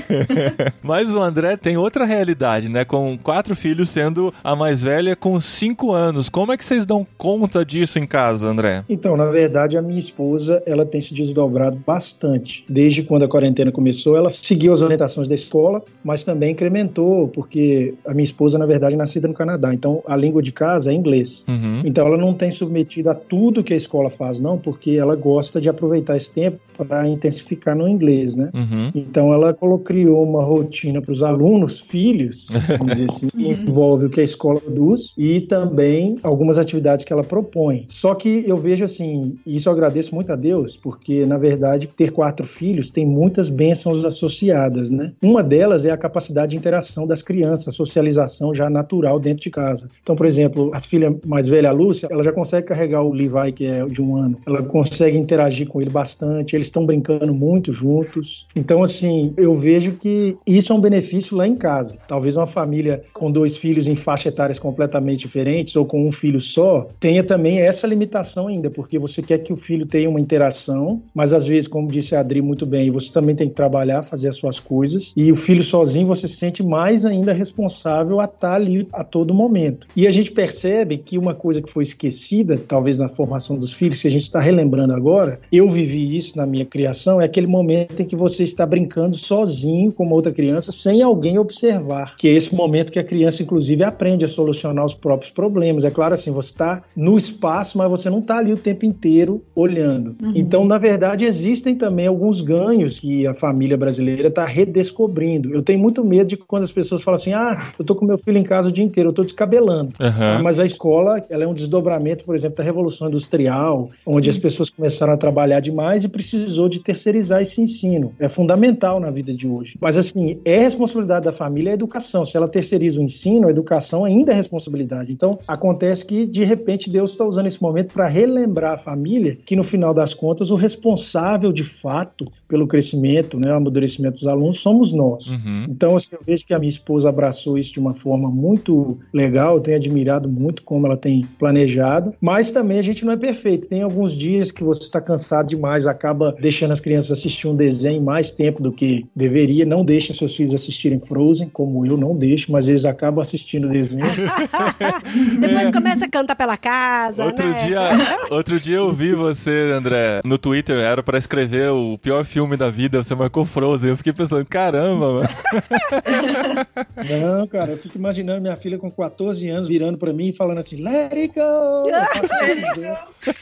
Mas 0.84 1.12
o 1.14 1.22
André 1.22 1.58
tem 1.58 1.78
outra 1.78 2.06
realidade, 2.06 2.70
né? 2.70 2.75
Com 2.84 3.18
quatro 3.18 3.56
filhos, 3.56 3.90
sendo 3.90 4.34
a 4.44 4.56
mais 4.56 4.84
velha 4.84 5.16
com 5.16 5.40
cinco 5.40 5.94
anos. 5.94 6.28
Como 6.28 6.52
é 6.52 6.58
que 6.58 6.66
vocês 6.66 6.86
dão 6.86 7.06
conta 7.18 7.64
disso 7.64 8.00
em 8.00 8.08
casa, 8.08 8.50
André? 8.50 8.84
Então, 8.90 9.16
na 9.16 9.26
verdade, 9.26 9.78
a 9.78 9.82
minha 9.82 10.00
esposa, 10.00 10.62
ela 10.66 10.86
tem 10.86 11.00
se 11.00 11.14
desdobrado 11.14 11.80
bastante. 11.86 12.66
Desde 12.68 13.04
quando 13.04 13.24
a 13.24 13.28
quarentena 13.28 13.72
começou, 13.72 14.18
ela 14.18 14.32
seguiu 14.32 14.74
as 14.74 14.82
orientações 14.82 15.28
da 15.28 15.36
escola, 15.36 15.84
mas 16.04 16.24
também 16.24 16.52
incrementou, 16.52 17.28
porque 17.30 17.94
a 18.06 18.14
minha 18.14 18.24
esposa, 18.24 18.58
na 18.58 18.66
verdade, 18.66 18.96
é 18.96 18.98
nascida 18.98 19.28
no 19.28 19.34
Canadá. 19.34 19.74
Então, 19.74 20.04
a 20.06 20.16
língua 20.16 20.42
de 20.42 20.52
casa 20.52 20.92
é 20.92 20.94
inglês. 20.94 21.44
Uhum. 21.48 21.82
Então, 21.86 22.08
ela 22.08 22.18
não 22.18 22.34
tem 22.34 22.52
submetido 22.52 23.10
a 23.10 23.16
tudo 23.16 23.64
que 23.64 23.74
a 23.74 23.78
escola 23.78 24.10
faz, 24.10 24.40
não, 24.40 24.58
porque 24.58 24.92
ela 24.92 25.16
gosta 25.16 25.62
de 25.62 25.70
aproveitar 25.70 26.18
esse 26.18 26.32
tempo 26.32 26.60
para 26.78 27.08
intensificar 27.08 27.76
no 27.76 27.88
inglês, 27.88 28.36
né? 28.36 28.50
Uhum. 28.54 28.92
Então 28.94 29.34
ela 29.34 29.56
criou 29.84 30.24
uma 30.24 30.44
rotina 30.44 31.02
para 31.02 31.12
os 31.12 31.24
alunos, 31.24 31.80
filhos, 31.80 32.48
vamos 32.78 32.94
dizer 32.94 33.10
assim, 33.10 33.28
que 33.28 33.48
envolve 33.50 34.06
o 34.06 34.10
que 34.10 34.22
a 34.22 34.24
escola 34.24 34.60
produz 34.60 35.14
e 35.18 35.42
também 35.42 36.18
algumas 36.24 36.58
atividades 36.58 37.06
que 37.06 37.14
ela 37.14 37.24
propõe. 37.24 37.86
Só 37.90 38.14
que 38.16 38.44
eu 38.48 38.58
vejo 38.58 38.84
assim, 38.86 39.38
e 39.46 39.56
isso 39.56 39.70
eu 39.70 39.74
agradeço 39.74 40.14
muito 40.14 40.32
a 40.32 40.36
Deus, 40.36 40.76
porque 40.76 41.26
na 41.26 41.38
verdade 41.38 41.88
ter 41.88 42.12
quatro 42.12 42.46
filhos 42.46 42.90
tem 42.90 43.06
muitas 43.06 43.50
bênçãos 43.50 44.04
associadas, 44.06 44.92
né? 44.92 45.14
Uma 45.22 45.44
delas 45.44 45.86
é 45.86 45.92
a 45.92 45.98
capacidade 45.98 46.52
de 46.52 46.58
interação 46.58 47.08
das 47.08 47.22
crianças, 47.22 47.70
a 47.70 47.72
socialização 47.72 48.54
já 48.54 48.70
natural 48.70 49.20
dentro 49.20 49.44
de 49.44 49.50
casa. 49.50 49.90
Então, 50.02 50.16
por 50.16 50.26
exemplo, 50.26 50.72
a 50.74 50.80
filha 50.80 51.16
mais 51.26 51.48
velha, 51.48 51.70
a 51.70 51.74
Lúcia, 51.74 52.08
ela 52.12 52.24
já 52.24 52.32
consegue 52.32 52.68
carregar 52.68 53.02
o 53.04 53.14
Levi, 53.14 53.52
que 53.54 53.66
é 53.66 53.86
de 53.86 54.02
um 54.02 54.16
ano. 54.16 54.38
Ela 54.46 54.62
consegue 54.64 55.18
interagir 55.18 55.68
com 55.68 55.82
ele 55.82 55.90
bastante, 55.90 56.56
eles 56.56 56.68
estão 56.68 56.86
brincando 56.86 57.34
muito 57.34 57.72
juntos. 57.72 58.46
Então, 58.56 58.84
assim, 58.84 59.34
eu 59.38 59.56
vejo 59.58 59.94
que 59.94 60.38
isso 60.46 60.72
é 60.72 60.76
um 60.76 60.82
benefício 60.82 61.36
lá 61.36 61.48
em 61.48 61.56
casa. 61.56 61.98
Talvez 62.08 62.36
uma 62.36 62.48
família 62.56 63.04
com 63.12 63.30
dois 63.30 63.58
filhos 63.58 63.86
em 63.86 63.98
faixa 63.98 64.30
etárias 64.30 64.58
completamente 64.58 65.20
diferentes 65.20 65.76
ou 65.76 65.86
com 65.86 66.08
um 66.08 66.12
filho 66.12 66.40
só 66.40 66.88
tenha 67.02 67.22
também 67.22 67.60
essa 67.60 67.86
limitação 67.86 68.48
ainda, 68.48 68.70
porque 68.70 68.98
você 68.98 69.22
quer 69.22 69.40
que 69.40 69.52
o 69.52 69.58
filho 69.58 69.86
tenha 69.86 70.10
uma 70.10 70.22
interação, 70.22 71.02
mas 71.14 71.34
às 71.34 71.46
vezes, 71.46 71.68
como 71.68 71.90
disse 71.90 72.16
a 72.16 72.22
Adri 72.22 72.42
muito 72.42 72.66
bem, 72.66 72.90
você 72.90 73.12
também 73.12 73.36
tem 73.36 73.50
que 73.50 73.56
trabalhar, 73.56 74.04
fazer 74.04 74.30
as 74.30 74.38
suas 74.38 74.58
coisas. 74.58 75.12
E 75.18 75.32
o 75.32 75.36
filho 75.36 75.64
sozinho 75.64 76.08
você 76.08 76.28
se 76.28 76.36
sente 76.36 76.64
mais 76.64 77.06
ainda 77.06 77.34
responsável 77.34 78.22
a 78.22 78.26
estar 78.26 78.54
ali 78.54 78.88
a 78.94 79.04
todo 79.04 79.34
momento. 79.34 79.88
E 79.96 80.08
a 80.08 80.12
gente 80.12 80.32
percebe 80.32 80.98
que 80.98 81.18
uma 81.18 81.34
coisa 81.34 81.62
que 81.62 81.72
foi 81.72 81.84
esquecida, 81.84 82.58
talvez 82.58 83.00
na 83.00 83.10
formação 83.10 83.58
dos 83.58 83.74
filhos, 83.74 84.02
que 84.02 84.08
a 84.08 84.12
gente 84.12 84.24
está 84.24 84.40
relembrando 84.40 84.94
agora, 84.94 85.40
eu 85.52 85.70
vivi 85.70 86.16
isso 86.16 86.38
na 86.38 86.46
minha 86.46 86.66
criação, 86.66 87.20
é 87.20 87.26
aquele 87.26 87.48
momento 87.48 88.02
em 88.02 88.06
que 88.06 88.16
você 88.16 88.44
está 88.44 88.66
brincando 88.66 89.18
sozinho 89.18 89.92
com 89.92 90.06
uma 90.06 90.16
outra 90.16 90.32
criança, 90.32 90.72
sem 90.72 91.02
alguém 91.02 91.38
observar. 91.38 92.16
Que 92.18 92.30
é 92.30 92.32
esse 92.46 92.56
momento 92.56 92.92
que 92.92 93.00
a 93.00 93.04
criança, 93.04 93.44
inclusive, 93.44 93.84
aprende 93.84 94.26
a 94.26 94.28
solucionar 94.28 94.86
os 94.86 94.94
próprios 94.94 95.32
problemas. 95.32 95.84
É 95.84 95.90
claro 95.90 96.14
assim, 96.14 96.32
você 96.32 96.52
está 96.52 96.84
no 96.96 97.18
espaço, 97.18 97.78
mas 97.78 97.90
você 97.90 98.10
não 98.10 98.20
está 98.20 98.38
ali 98.38 98.54
o 98.54 98.58
tempo 98.58 98.86
inteiro 98.86 99.44
olhando. 99.56 100.16
Então, 100.34 100.66
na 100.66 100.78
verdade, 100.78 101.26
existem 101.26 101.76
também 101.76 102.08
alguns 102.08 102.42
ganhos 102.42 103.00
que 103.00 103.26
a 103.26 103.34
família 103.34 103.78
brasileira 103.78 104.28
está 104.28 104.46
redescobrindo. 104.46 105.54
Eu 105.54 105.62
tenho 105.62 105.80
muito 105.80 106.04
medo 106.04 106.28
de 106.28 106.38
quando 106.38 106.64
as 106.64 106.72
pessoas 106.72 107.02
falam 107.02 107.20
assim: 107.20 107.34
ah, 107.34 107.74
eu 107.78 107.86
tô 107.86 107.96
com 107.96 108.06
meu 108.06 108.18
filho 108.18 108.38
em 108.38 108.44
casa 108.44 108.70
o 108.70 108.72
dia 108.72 108.84
inteiro, 108.84 109.10
eu 109.10 109.14
tô 109.14 109.24
descabelando. 109.24 109.92
Ah, 110.00 110.40
Mas 110.42 110.60
a 110.60 110.66
escola, 110.66 111.24
ela 111.30 111.44
é 111.44 111.48
um 111.48 111.54
desdobramento, 111.54 112.24
por 112.24 112.36
exemplo, 112.36 112.58
da 112.58 112.64
Revolução 112.64 113.08
Industrial, 113.08 113.90
onde 114.06 114.30
as 114.30 114.38
pessoas 114.38 114.70
começaram 114.70 115.14
a 115.14 115.18
trabalhar 115.18 115.60
demais 115.60 116.04
e 116.04 116.08
precisou 116.08 116.70
de 116.70 116.80
terceirizar 116.80 117.42
esse 117.42 117.62
ensino. 117.62 118.14
É 118.20 118.30
fundamental 118.30 119.00
na 119.00 119.10
vida 119.10 119.34
de 119.34 119.48
hoje. 119.48 119.76
Mas, 119.80 119.98
assim, 119.98 120.40
é 120.46 120.60
responsabilidade 120.60 121.26
da 121.26 121.32
família 121.32 121.72
a 121.72 121.74
educação. 121.74 122.26
Se 122.36 122.38
ela 122.38 122.50
terceiriza 122.50 123.00
o 123.00 123.02
ensino, 123.02 123.48
a 123.48 123.50
educação 123.50 124.04
ainda 124.04 124.34
é 124.34 124.36
responsabilidade. 124.36 125.10
Então, 125.10 125.40
acontece 125.48 126.06
que, 126.06 126.26
de 126.26 126.44
repente, 126.44 126.90
Deus 126.90 127.12
está 127.12 127.24
usando 127.24 127.46
esse 127.46 127.62
momento 127.62 127.94
para 127.94 128.10
relembrar 128.10 128.74
a 128.74 128.78
família 128.78 129.38
que, 129.46 129.56
no 129.56 129.64
final 129.64 129.94
das 129.94 130.14
contas, 130.14 130.50
o 130.50 130.56
responsável, 130.56 131.54
de 131.54 131.64
fato, 131.64 132.30
pelo 132.46 132.68
crescimento, 132.68 133.40
né, 133.40 133.54
o 133.54 133.56
amadurecimento 133.56 134.20
dos 134.20 134.28
alunos, 134.28 134.60
somos 134.60 134.92
nós. 134.92 135.26
Uhum. 135.28 135.68
Então, 135.70 135.96
assim, 135.96 136.10
eu 136.12 136.20
vejo 136.28 136.46
que 136.46 136.54
a 136.54 136.60
minha 136.60 136.68
esposa 136.68 137.08
abraçou 137.08 137.58
isso 137.58 137.72
de 137.72 137.80
uma 137.80 137.94
forma 137.94 138.30
muito 138.30 138.98
legal, 139.14 139.56
eu 139.56 139.62
tenho 139.62 139.78
admirado 139.78 140.28
muito 140.28 140.62
como 140.64 140.88
ela 140.88 140.98
tem 140.98 141.26
planejado, 141.40 142.14
mas 142.20 142.52
também 142.52 142.80
a 142.80 142.84
gente 142.84 143.06
não 143.06 143.14
é 143.14 143.18
perfeito. 143.18 143.70
Tem 143.70 143.82
alguns 143.82 144.12
dias 144.12 144.52
que 144.52 144.62
você 144.62 144.82
está 144.82 145.00
cansado 145.00 145.48
demais, 145.48 145.88
acaba 145.88 146.36
deixando 146.38 146.72
as 146.72 146.82
crianças 146.82 147.18
assistir 147.18 147.48
um 147.48 147.56
desenho 147.56 148.02
mais 148.02 148.30
tempo 148.30 148.62
do 148.62 148.74
que 148.74 149.06
deveria. 149.16 149.66
Não 149.66 149.86
deixem 149.86 150.14
seus 150.14 150.36
filhos 150.36 150.54
assistirem 150.54 151.00
Frozen, 151.00 151.48
como 151.48 151.86
eu 151.86 151.96
não 151.96 152.14
deixo, 152.26 152.52
mas 152.52 152.68
eles 152.68 152.86
acabam 152.86 153.22
assistindo 153.22 153.68
o 153.68 153.72
desenho. 153.72 154.06
Depois 155.40 155.70
começa 155.70 156.06
a 156.06 156.10
cantar 156.10 156.36
pela 156.36 156.58
casa, 156.58 157.26
Outro 157.26 157.48
né? 157.50 157.64
dia, 157.66 157.80
outro 158.32 158.60
dia 158.60 158.78
eu 158.78 158.92
vi 158.92 159.14
você, 159.14 159.72
André, 159.74 160.22
no 160.24 160.38
Twitter, 160.38 160.78
era 160.78 161.04
pra 161.04 161.18
escrever 161.18 161.70
o 161.70 161.98
pior 161.98 162.24
filme 162.26 162.58
da 162.58 162.70
vida, 162.70 163.04
você 163.04 163.14
marcou 163.16 163.46
Frozen. 163.46 163.92
Eu 163.92 163.98
fiquei 163.98 164.14
pensando, 164.14 164.46
caramba, 164.46 165.14
mano. 165.14 165.30
Não, 167.38 167.48
cara, 167.48 167.72
eu 167.72 167.78
fico 167.78 167.98
imaginando 167.98 168.42
minha 168.42 168.56
filha 168.56 168.78
com 168.78 168.90
14 168.90 169.48
anos 169.50 169.68
virando 169.68 169.98
pra 169.98 170.14
mim 170.14 170.30
e 170.30 170.34
falando 170.34 170.60
assim, 170.60 170.82
let 170.82 171.12
it 171.14 171.34
go! 171.36 171.90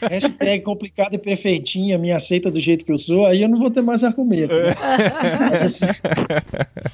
Hashtag 0.09 0.63
complicada 0.63 1.15
e 1.15 1.17
perfeitinha, 1.17 1.97
me 1.97 2.11
aceita 2.11 2.49
do 2.51 2.59
jeito 2.59 2.85
que 2.85 2.91
eu 2.91 2.97
sou, 2.97 3.25
aí 3.25 3.41
eu 3.41 3.49
não 3.49 3.59
vou 3.59 3.71
ter 3.71 3.81
mais 3.81 4.03
argumento. 4.03 4.53
né? 4.53 4.73
Mas, 5.51 5.83
assim, 5.83 5.85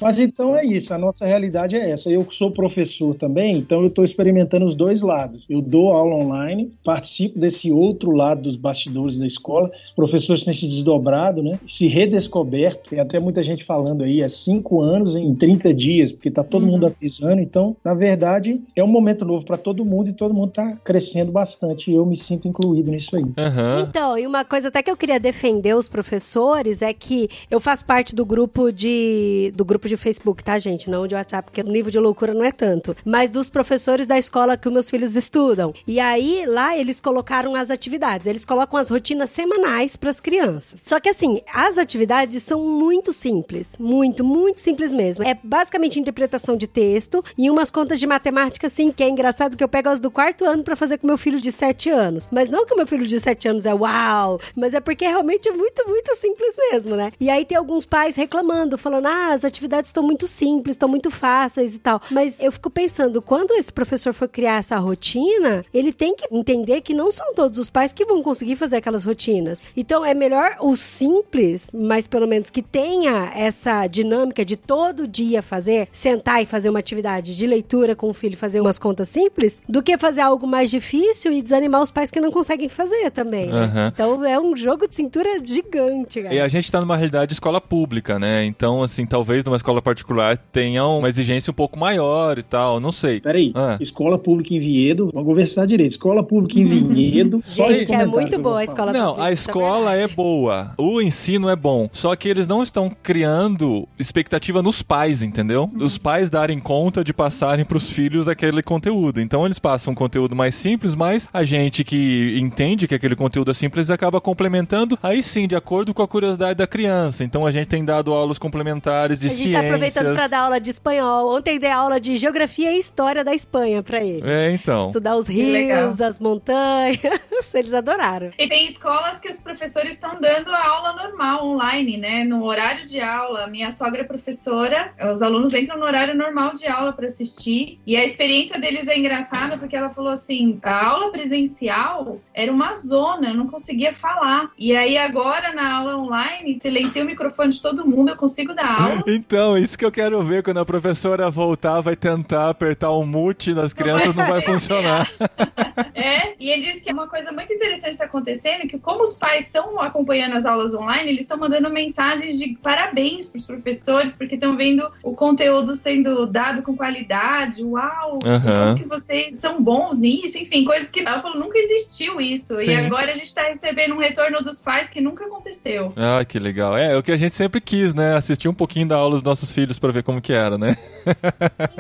mas 0.02 0.20
então 0.20 0.56
é 0.56 0.66
isso, 0.66 0.94
a 0.94 0.98
nossa 0.98 1.26
realidade 1.26 1.69
é 1.76 1.92
essa. 1.92 2.10
Eu 2.10 2.26
sou 2.32 2.52
professor 2.52 3.16
também, 3.16 3.58
então 3.58 3.82
eu 3.82 3.88
estou 3.88 4.04
experimentando 4.04 4.66
os 4.66 4.76
dois 4.76 5.02
lados. 5.02 5.46
Eu 5.50 5.62
dou 5.62 5.92
aula 5.92 6.16
online, 6.16 6.72
participo 6.84 7.40
desse 7.40 7.72
outro 7.72 8.12
lado 8.12 8.44
dos 8.44 8.56
bastidores 8.56 9.18
da 9.18 9.26
escola. 9.26 9.72
Os 9.90 9.96
professores 9.96 10.44
têm 10.44 10.54
se 10.54 10.68
desdobrado, 10.68 11.42
né? 11.42 11.60
Se 11.68 11.88
redescoberto. 11.88 12.90
Tem 12.90 13.00
até 13.00 13.20
muita 13.20 13.44
gente 13.44 13.64
falando 13.64 14.04
aí, 14.04 14.22
é 14.22 14.30
cinco 14.30 14.82
anos 14.82 15.16
em 15.16 15.34
30 15.36 15.74
dias, 15.74 16.12
porque 16.12 16.30
está 16.30 16.44
todo 16.44 16.66
mundo 16.66 16.88
avisando. 16.88 17.42
Então, 17.42 17.76
na 17.84 17.94
verdade, 17.94 18.62
é 18.76 18.84
um 18.84 18.88
momento 18.88 19.26
novo 19.26 19.44
para 19.46 19.58
todo 19.58 19.86
mundo 19.86 20.10
e 20.10 20.14
todo 20.14 20.34
mundo 20.34 20.50
está 20.50 20.74
crescendo 20.84 21.32
bastante. 21.32 21.92
E 21.92 21.96
eu 21.96 22.06
me 22.06 22.16
sinto 22.16 22.48
incluído 22.48 22.92
nisso 22.92 23.16
aí. 23.16 23.26
Aham. 23.38 23.88
Então, 23.90 24.18
e 24.18 24.26
uma 24.26 24.44
coisa 24.46 24.70
até 24.70 24.82
que 24.82 24.92
eu 24.92 24.98
queria 24.98 25.20
defender 25.20 25.76
os 25.76 25.88
professores 25.88 26.82
é 26.82 26.94
que 26.94 27.30
eu 27.50 27.60
faço 27.60 27.86
parte 27.86 28.16
do 28.16 28.26
grupo 28.26 28.72
de 28.72 29.52
do 29.56 29.66
grupo 29.66 29.88
de 29.88 29.98
Facebook, 29.98 30.44
tá, 30.44 30.58
gente? 30.58 30.90
Não 30.90 31.08
de 31.08 31.16
WhatsApp, 31.16 31.52
porque 31.60 31.70
o 31.70 31.72
nível 31.72 31.92
de 31.92 32.00
loucura 32.00 32.34
não 32.34 32.44
é 32.44 32.52
tanto. 32.52 32.96
Mas 33.06 33.32
dos 33.32 33.50
professores 33.50 34.08
da 34.08 34.18
escola 34.18 34.58
que 34.58 34.68
os 34.68 34.74
meus 34.74 34.90
filhos 34.90 35.16
estudam. 35.16 35.74
E 35.86 36.00
aí, 36.00 36.46
lá 36.48 36.78
eles 36.78 37.02
colocaram 37.02 37.56
as 37.56 37.70
atividades. 37.70 38.28
Eles 38.28 38.46
colocam 38.46 38.80
as 38.80 38.90
rotinas 38.90 39.30
semanais 39.30 39.96
para 39.96 40.10
as 40.10 40.20
crianças. 40.20 40.82
Só 40.84 41.00
que 41.00 41.10
assim, 41.10 41.42
as 41.54 41.78
atividades 41.78 42.44
são 42.44 42.62
muito 42.62 43.12
simples. 43.12 43.76
Muito, 43.80 44.24
muito 44.24 44.62
simples 44.62 44.94
mesmo. 44.94 45.24
É 45.24 45.38
basicamente 45.44 46.00
interpretação 46.00 46.56
de 46.56 46.68
texto 46.68 47.24
e 47.38 47.50
umas 47.50 47.70
contas 47.70 48.00
de 48.00 48.08
matemática, 48.08 48.68
assim, 48.68 48.92
que 48.92 49.04
é 49.04 49.10
engraçado 49.10 49.58
que 49.58 49.64
eu 49.64 49.70
pego 49.70 49.90
as 49.90 50.00
do 50.00 50.12
quarto 50.12 50.46
ano 50.46 50.64
para 50.64 50.76
fazer 50.76 50.98
com 50.98 51.08
meu 51.08 51.18
filho 51.18 51.40
de 51.40 51.52
7 51.52 51.90
anos. 51.90 52.28
Mas 52.32 52.50
não 52.50 52.66
que 52.66 52.74
o 52.74 52.78
meu 52.78 52.88
filho 52.88 53.06
de 53.06 53.20
7 53.20 53.48
anos 53.50 53.66
é 53.66 53.74
uau, 53.74 54.40
mas 54.56 54.74
é 54.74 54.80
porque 54.80 55.06
realmente 55.06 55.50
é 55.50 55.52
muito, 55.52 55.88
muito 55.88 56.16
simples 56.16 56.56
mesmo, 56.72 56.96
né? 56.96 57.12
E 57.20 57.30
aí 57.30 57.46
tem 57.46 57.58
alguns 57.58 57.86
pais 57.86 58.16
reclamando, 58.16 58.78
falando: 58.78 59.08
ah, 59.08 59.34
as 59.34 59.44
atividades 59.44 59.90
estão 59.90 60.04
muito 60.04 60.28
simples, 60.28 60.76
estão 60.76 60.90
muito 60.90 61.10
fáceis 61.12 61.49
e 61.58 61.80
tal. 61.80 62.02
Mas 62.12 62.40
eu 62.40 62.52
fico 62.52 62.70
pensando, 62.70 63.22
quando 63.22 63.52
esse 63.54 63.72
professor 63.72 64.14
for 64.14 64.28
criar 64.28 64.58
essa 64.60 64.78
rotina, 64.78 65.66
ele 65.74 65.92
tem 65.92 66.16
que 66.16 66.28
entender 66.32 66.82
que 66.82 66.94
não 66.94 67.12
são 67.12 67.34
todos 67.34 67.58
os 67.60 67.70
pais 67.70 67.94
que 67.94 68.06
vão 68.06 68.22
conseguir 68.22 68.56
fazer 68.56 68.78
aquelas 68.78 69.04
rotinas. 69.04 69.62
Então 69.76 70.06
é 70.06 70.14
melhor 70.14 70.56
o 70.62 70.76
simples, 70.76 71.70
mas 71.74 72.08
pelo 72.08 72.28
menos 72.28 72.50
que 72.50 72.62
tenha 72.62 73.32
essa 73.36 73.88
dinâmica 73.88 74.44
de 74.46 74.56
todo 74.56 75.08
dia 75.08 75.42
fazer, 75.42 75.88
sentar 75.92 76.42
e 76.42 76.46
fazer 76.46 76.70
uma 76.70 76.80
atividade 76.80 77.36
de 77.36 77.48
leitura 77.48 77.96
com 77.96 78.10
o 78.10 78.14
filho, 78.14 78.38
fazer 78.38 78.60
umas 78.62 78.78
contas 78.78 79.10
simples, 79.10 79.58
do 79.68 79.82
que 79.82 79.98
fazer 79.98 80.22
algo 80.22 80.46
mais 80.46 80.70
difícil 80.70 81.32
e 81.32 81.42
desanimar 81.42 81.82
os 81.82 81.92
pais 81.92 82.12
que 82.12 82.20
não 82.20 82.32
conseguem 82.32 82.70
fazer 82.70 83.10
também. 83.12 83.48
né? 83.48 83.64
Aham. 83.64 83.92
Então 83.94 84.26
é 84.26 84.40
um 84.40 84.56
jogo 84.56 84.88
de 84.88 84.96
cintura 84.96 85.40
gigante, 85.44 86.22
cara. 86.22 86.34
E 86.34 86.40
a 86.40 86.48
gente 86.48 86.72
tá 86.72 86.80
numa 86.82 86.96
realidade 86.98 87.30
de 87.30 87.34
escola 87.34 87.62
pública, 87.62 88.20
né? 88.20 88.46
Então, 88.46 88.84
assim, 88.84 89.06
talvez 89.06 89.44
numa 89.44 89.56
escola 89.58 89.82
particular 89.82 90.38
tenha 90.38 90.86
uma 90.86 91.08
exigência 91.08 91.39
um 91.48 91.54
pouco 91.54 91.78
maior 91.80 92.38
e 92.38 92.44
tal, 92.44 92.80
não 92.80 92.92
sei. 92.92 93.20
Peraí, 93.22 93.52
Ah. 93.56 93.78
escola 93.80 94.18
pública 94.18 94.54
em 94.54 94.60
Vinhedo, 94.60 95.10
vamos 95.14 95.28
conversar 95.28 95.66
direito. 95.66 95.92
Escola 95.92 96.24
pública 96.24 96.60
em 96.60 96.66
Vinhedo. 96.66 97.42
Gente, 97.48 97.94
é 97.94 98.06
muito 98.06 98.38
boa 98.40 98.60
a 98.60 98.64
escola 98.64 98.92
Não, 98.92 99.08
pública, 99.12 99.24
a 99.28 99.32
isso 99.32 99.50
é 99.50 99.52
escola 99.52 99.92
é 99.92 99.98
verdade. 100.00 100.16
boa, 100.16 100.74
o 100.78 101.02
ensino 101.02 101.50
é 101.50 101.56
bom, 101.56 101.90
só 101.92 102.16
que 102.16 102.28
eles 102.28 102.48
não 102.48 102.62
estão 102.64 102.90
criando 103.02 103.88
expectativa 103.98 104.62
nos 104.62 104.82
pais, 104.82 105.22
entendeu? 105.22 105.70
Os 105.80 105.98
pais 105.98 106.30
darem 106.30 106.60
conta 106.60 107.04
de 107.04 107.14
passarem 107.14 107.64
pros 107.66 107.90
filhos 107.90 108.28
aquele 108.28 108.62
conteúdo. 108.64 109.20
Então 109.22 109.46
eles 109.46 109.60
passam 109.60 109.92
um 109.92 109.96
conteúdo 109.96 110.36
mais 110.36 110.56
simples, 110.56 110.96
mas 110.96 111.28
a 111.34 111.44
gente 111.44 111.84
que 111.84 112.38
entende 112.40 112.88
que 112.88 112.96
aquele 112.96 113.16
conteúdo 113.16 113.52
é 113.52 113.54
simples 113.54 113.92
acaba 113.92 114.20
complementando, 114.20 114.98
aí 115.02 115.22
sim, 115.22 115.48
de 115.48 115.56
acordo 115.56 115.94
com 115.94 116.02
a 116.02 116.08
curiosidade 116.08 116.56
da 116.56 116.68
criança. 116.68 117.24
Então 117.24 117.46
a 117.46 117.52
gente 117.52 117.68
tem 117.68 117.84
dado 117.86 118.14
aulas 118.14 118.38
complementares 118.38 119.20
de 119.20 119.28
A 119.28 119.30
gente 119.30 119.38
ciências. 119.40 119.62
tá 119.62 119.68
aproveitando 119.68 120.14
pra 120.16 120.28
dar 120.28 120.40
aula 120.42 120.60
de 120.60 120.70
espanhol. 120.70 121.29
Ontem 121.30 121.60
dei 121.60 121.70
aula 121.70 122.00
de 122.00 122.16
geografia 122.16 122.72
e 122.72 122.80
história 122.80 123.24
da 123.24 123.36
Espanha 123.36 123.84
pra 123.84 124.04
ele. 124.04 124.28
É, 124.28 124.52
então. 124.52 124.88
Estudar 124.88 125.16
os 125.16 125.28
rios, 125.28 126.02
as 126.02 126.18
montanhas. 126.18 127.00
Eles 127.54 127.72
adoraram. 127.72 128.32
E 128.36 128.48
tem 128.48 128.66
escolas 128.66 129.20
que 129.20 129.30
os 129.30 129.38
professores 129.38 129.94
estão 129.94 130.12
dando 130.20 130.50
a 130.50 130.68
aula 130.68 130.94
normal, 130.94 131.46
online, 131.46 131.98
né? 131.98 132.24
No 132.24 132.44
horário 132.46 132.84
de 132.88 133.00
aula. 133.00 133.46
Minha 133.46 133.70
sogra 133.70 134.02
é 134.02 134.04
professora, 134.04 134.92
os 135.14 135.22
alunos 135.22 135.54
entram 135.54 135.78
no 135.78 135.86
horário 135.86 136.16
normal 136.16 136.56
de 136.56 136.66
aula 136.68 136.94
para 136.94 137.06
assistir. 137.06 137.80
E 137.86 137.96
a 137.96 138.04
experiência 138.04 138.60
deles 138.60 138.88
é 138.88 138.98
engraçada 138.98 139.56
porque 139.56 139.76
ela 139.76 139.92
falou 139.92 140.12
assim: 140.12 140.60
a 140.64 140.90
aula 140.90 141.12
presencial 141.12 142.20
era 142.34 142.52
uma 142.52 142.74
zona, 142.74 143.30
eu 143.30 143.36
não 143.36 143.48
conseguia 143.48 143.94
falar. 143.94 144.50
E 144.58 144.76
aí 144.76 144.98
agora 144.98 145.54
na 145.54 145.78
aula 145.78 145.96
online, 145.96 146.58
silencia 146.60 147.04
o 147.04 147.06
microfone 147.06 147.52
de 147.52 147.62
todo 147.62 147.86
mundo, 147.86 148.10
eu 148.10 148.16
consigo 148.16 148.56
dar 148.56 148.82
aula. 148.82 149.04
Então, 149.20 149.58
isso 149.58 149.78
que 149.78 149.86
eu 149.86 149.92
quero 149.92 150.22
ver 150.24 150.42
quando 150.44 150.60
a 150.60 150.66
professora 150.66 151.19
voltar, 151.28 151.82
vai 151.82 151.96
tentar 151.96 152.50
apertar 152.50 152.92
o 152.92 153.06
mute 153.06 153.54
nas 153.54 153.74
crianças, 153.74 154.16
não 154.16 154.26
vai 154.26 154.42
funcionar. 154.42 155.10
É, 155.94 156.34
e 156.40 156.50
ele 156.50 156.62
disse 156.62 156.84
que 156.84 156.90
é 156.90 156.94
uma 156.94 157.08
coisa 157.08 157.32
muito 157.32 157.52
interessante 157.54 157.92
está 157.92 158.06
acontecendo, 158.06 158.68
que 158.68 158.78
como 158.78 159.04
os 159.04 159.14
pais 159.14 159.46
estão 159.46 159.80
acompanhando 159.80 160.36
as 160.36 160.46
aulas 160.46 160.74
online, 160.74 161.10
eles 161.10 161.22
estão 161.22 161.38
mandando 161.38 161.70
mensagens 161.70 162.40
de 162.40 162.58
parabéns 162.62 163.30
para 163.30 163.40
os 163.40 163.46
professores, 163.46 164.16
porque 164.16 164.36
estão 164.36 164.56
vendo 164.56 164.90
o 165.04 165.14
conteúdo 165.14 165.76
sendo 165.76 166.26
dado 166.26 166.62
com 166.62 166.76
qualidade, 166.76 167.64
uau, 167.64 168.20
Aham. 168.24 168.76
como 168.76 168.76
que 168.78 168.88
vocês 168.88 169.36
são 169.36 169.62
bons 169.62 170.00
nisso, 170.00 170.38
enfim, 170.38 170.64
coisas 170.64 170.90
que 170.90 171.02
ela 171.02 171.22
falou, 171.22 171.40
nunca 171.40 171.58
existiu 171.58 172.22
isso, 172.22 172.58
Sim. 172.60 172.72
e 172.72 172.76
agora 172.76 173.12
a 173.12 173.16
gente 173.16 173.28
está 173.28 173.44
recebendo 173.44 173.96
um 173.96 174.00
retorno 174.00 174.42
dos 174.42 174.62
pais 174.62 174.88
que 174.88 175.02
nunca 175.02 175.26
aconteceu. 175.26 175.94
Ah, 175.96 176.24
que 176.24 176.40
legal. 176.40 176.78
É, 176.78 176.94
é 176.94 176.98
o 176.98 177.04
que 177.04 177.12
a 177.12 177.18
gente 177.18 177.34
sempre 177.34 177.60
quis, 177.60 177.94
né? 177.94 178.16
Assistir 178.16 178.48
um 178.48 178.54
pouquinho 178.54 178.88
da 178.88 178.96
aula 178.96 179.16
dos 179.16 179.24
nossos 179.24 179.52
filhos 179.52 179.80
pra 179.80 179.92
ver 179.92 180.04
como 180.04 180.22
que 180.22 180.34
era, 180.34 180.58
né? 180.58 180.78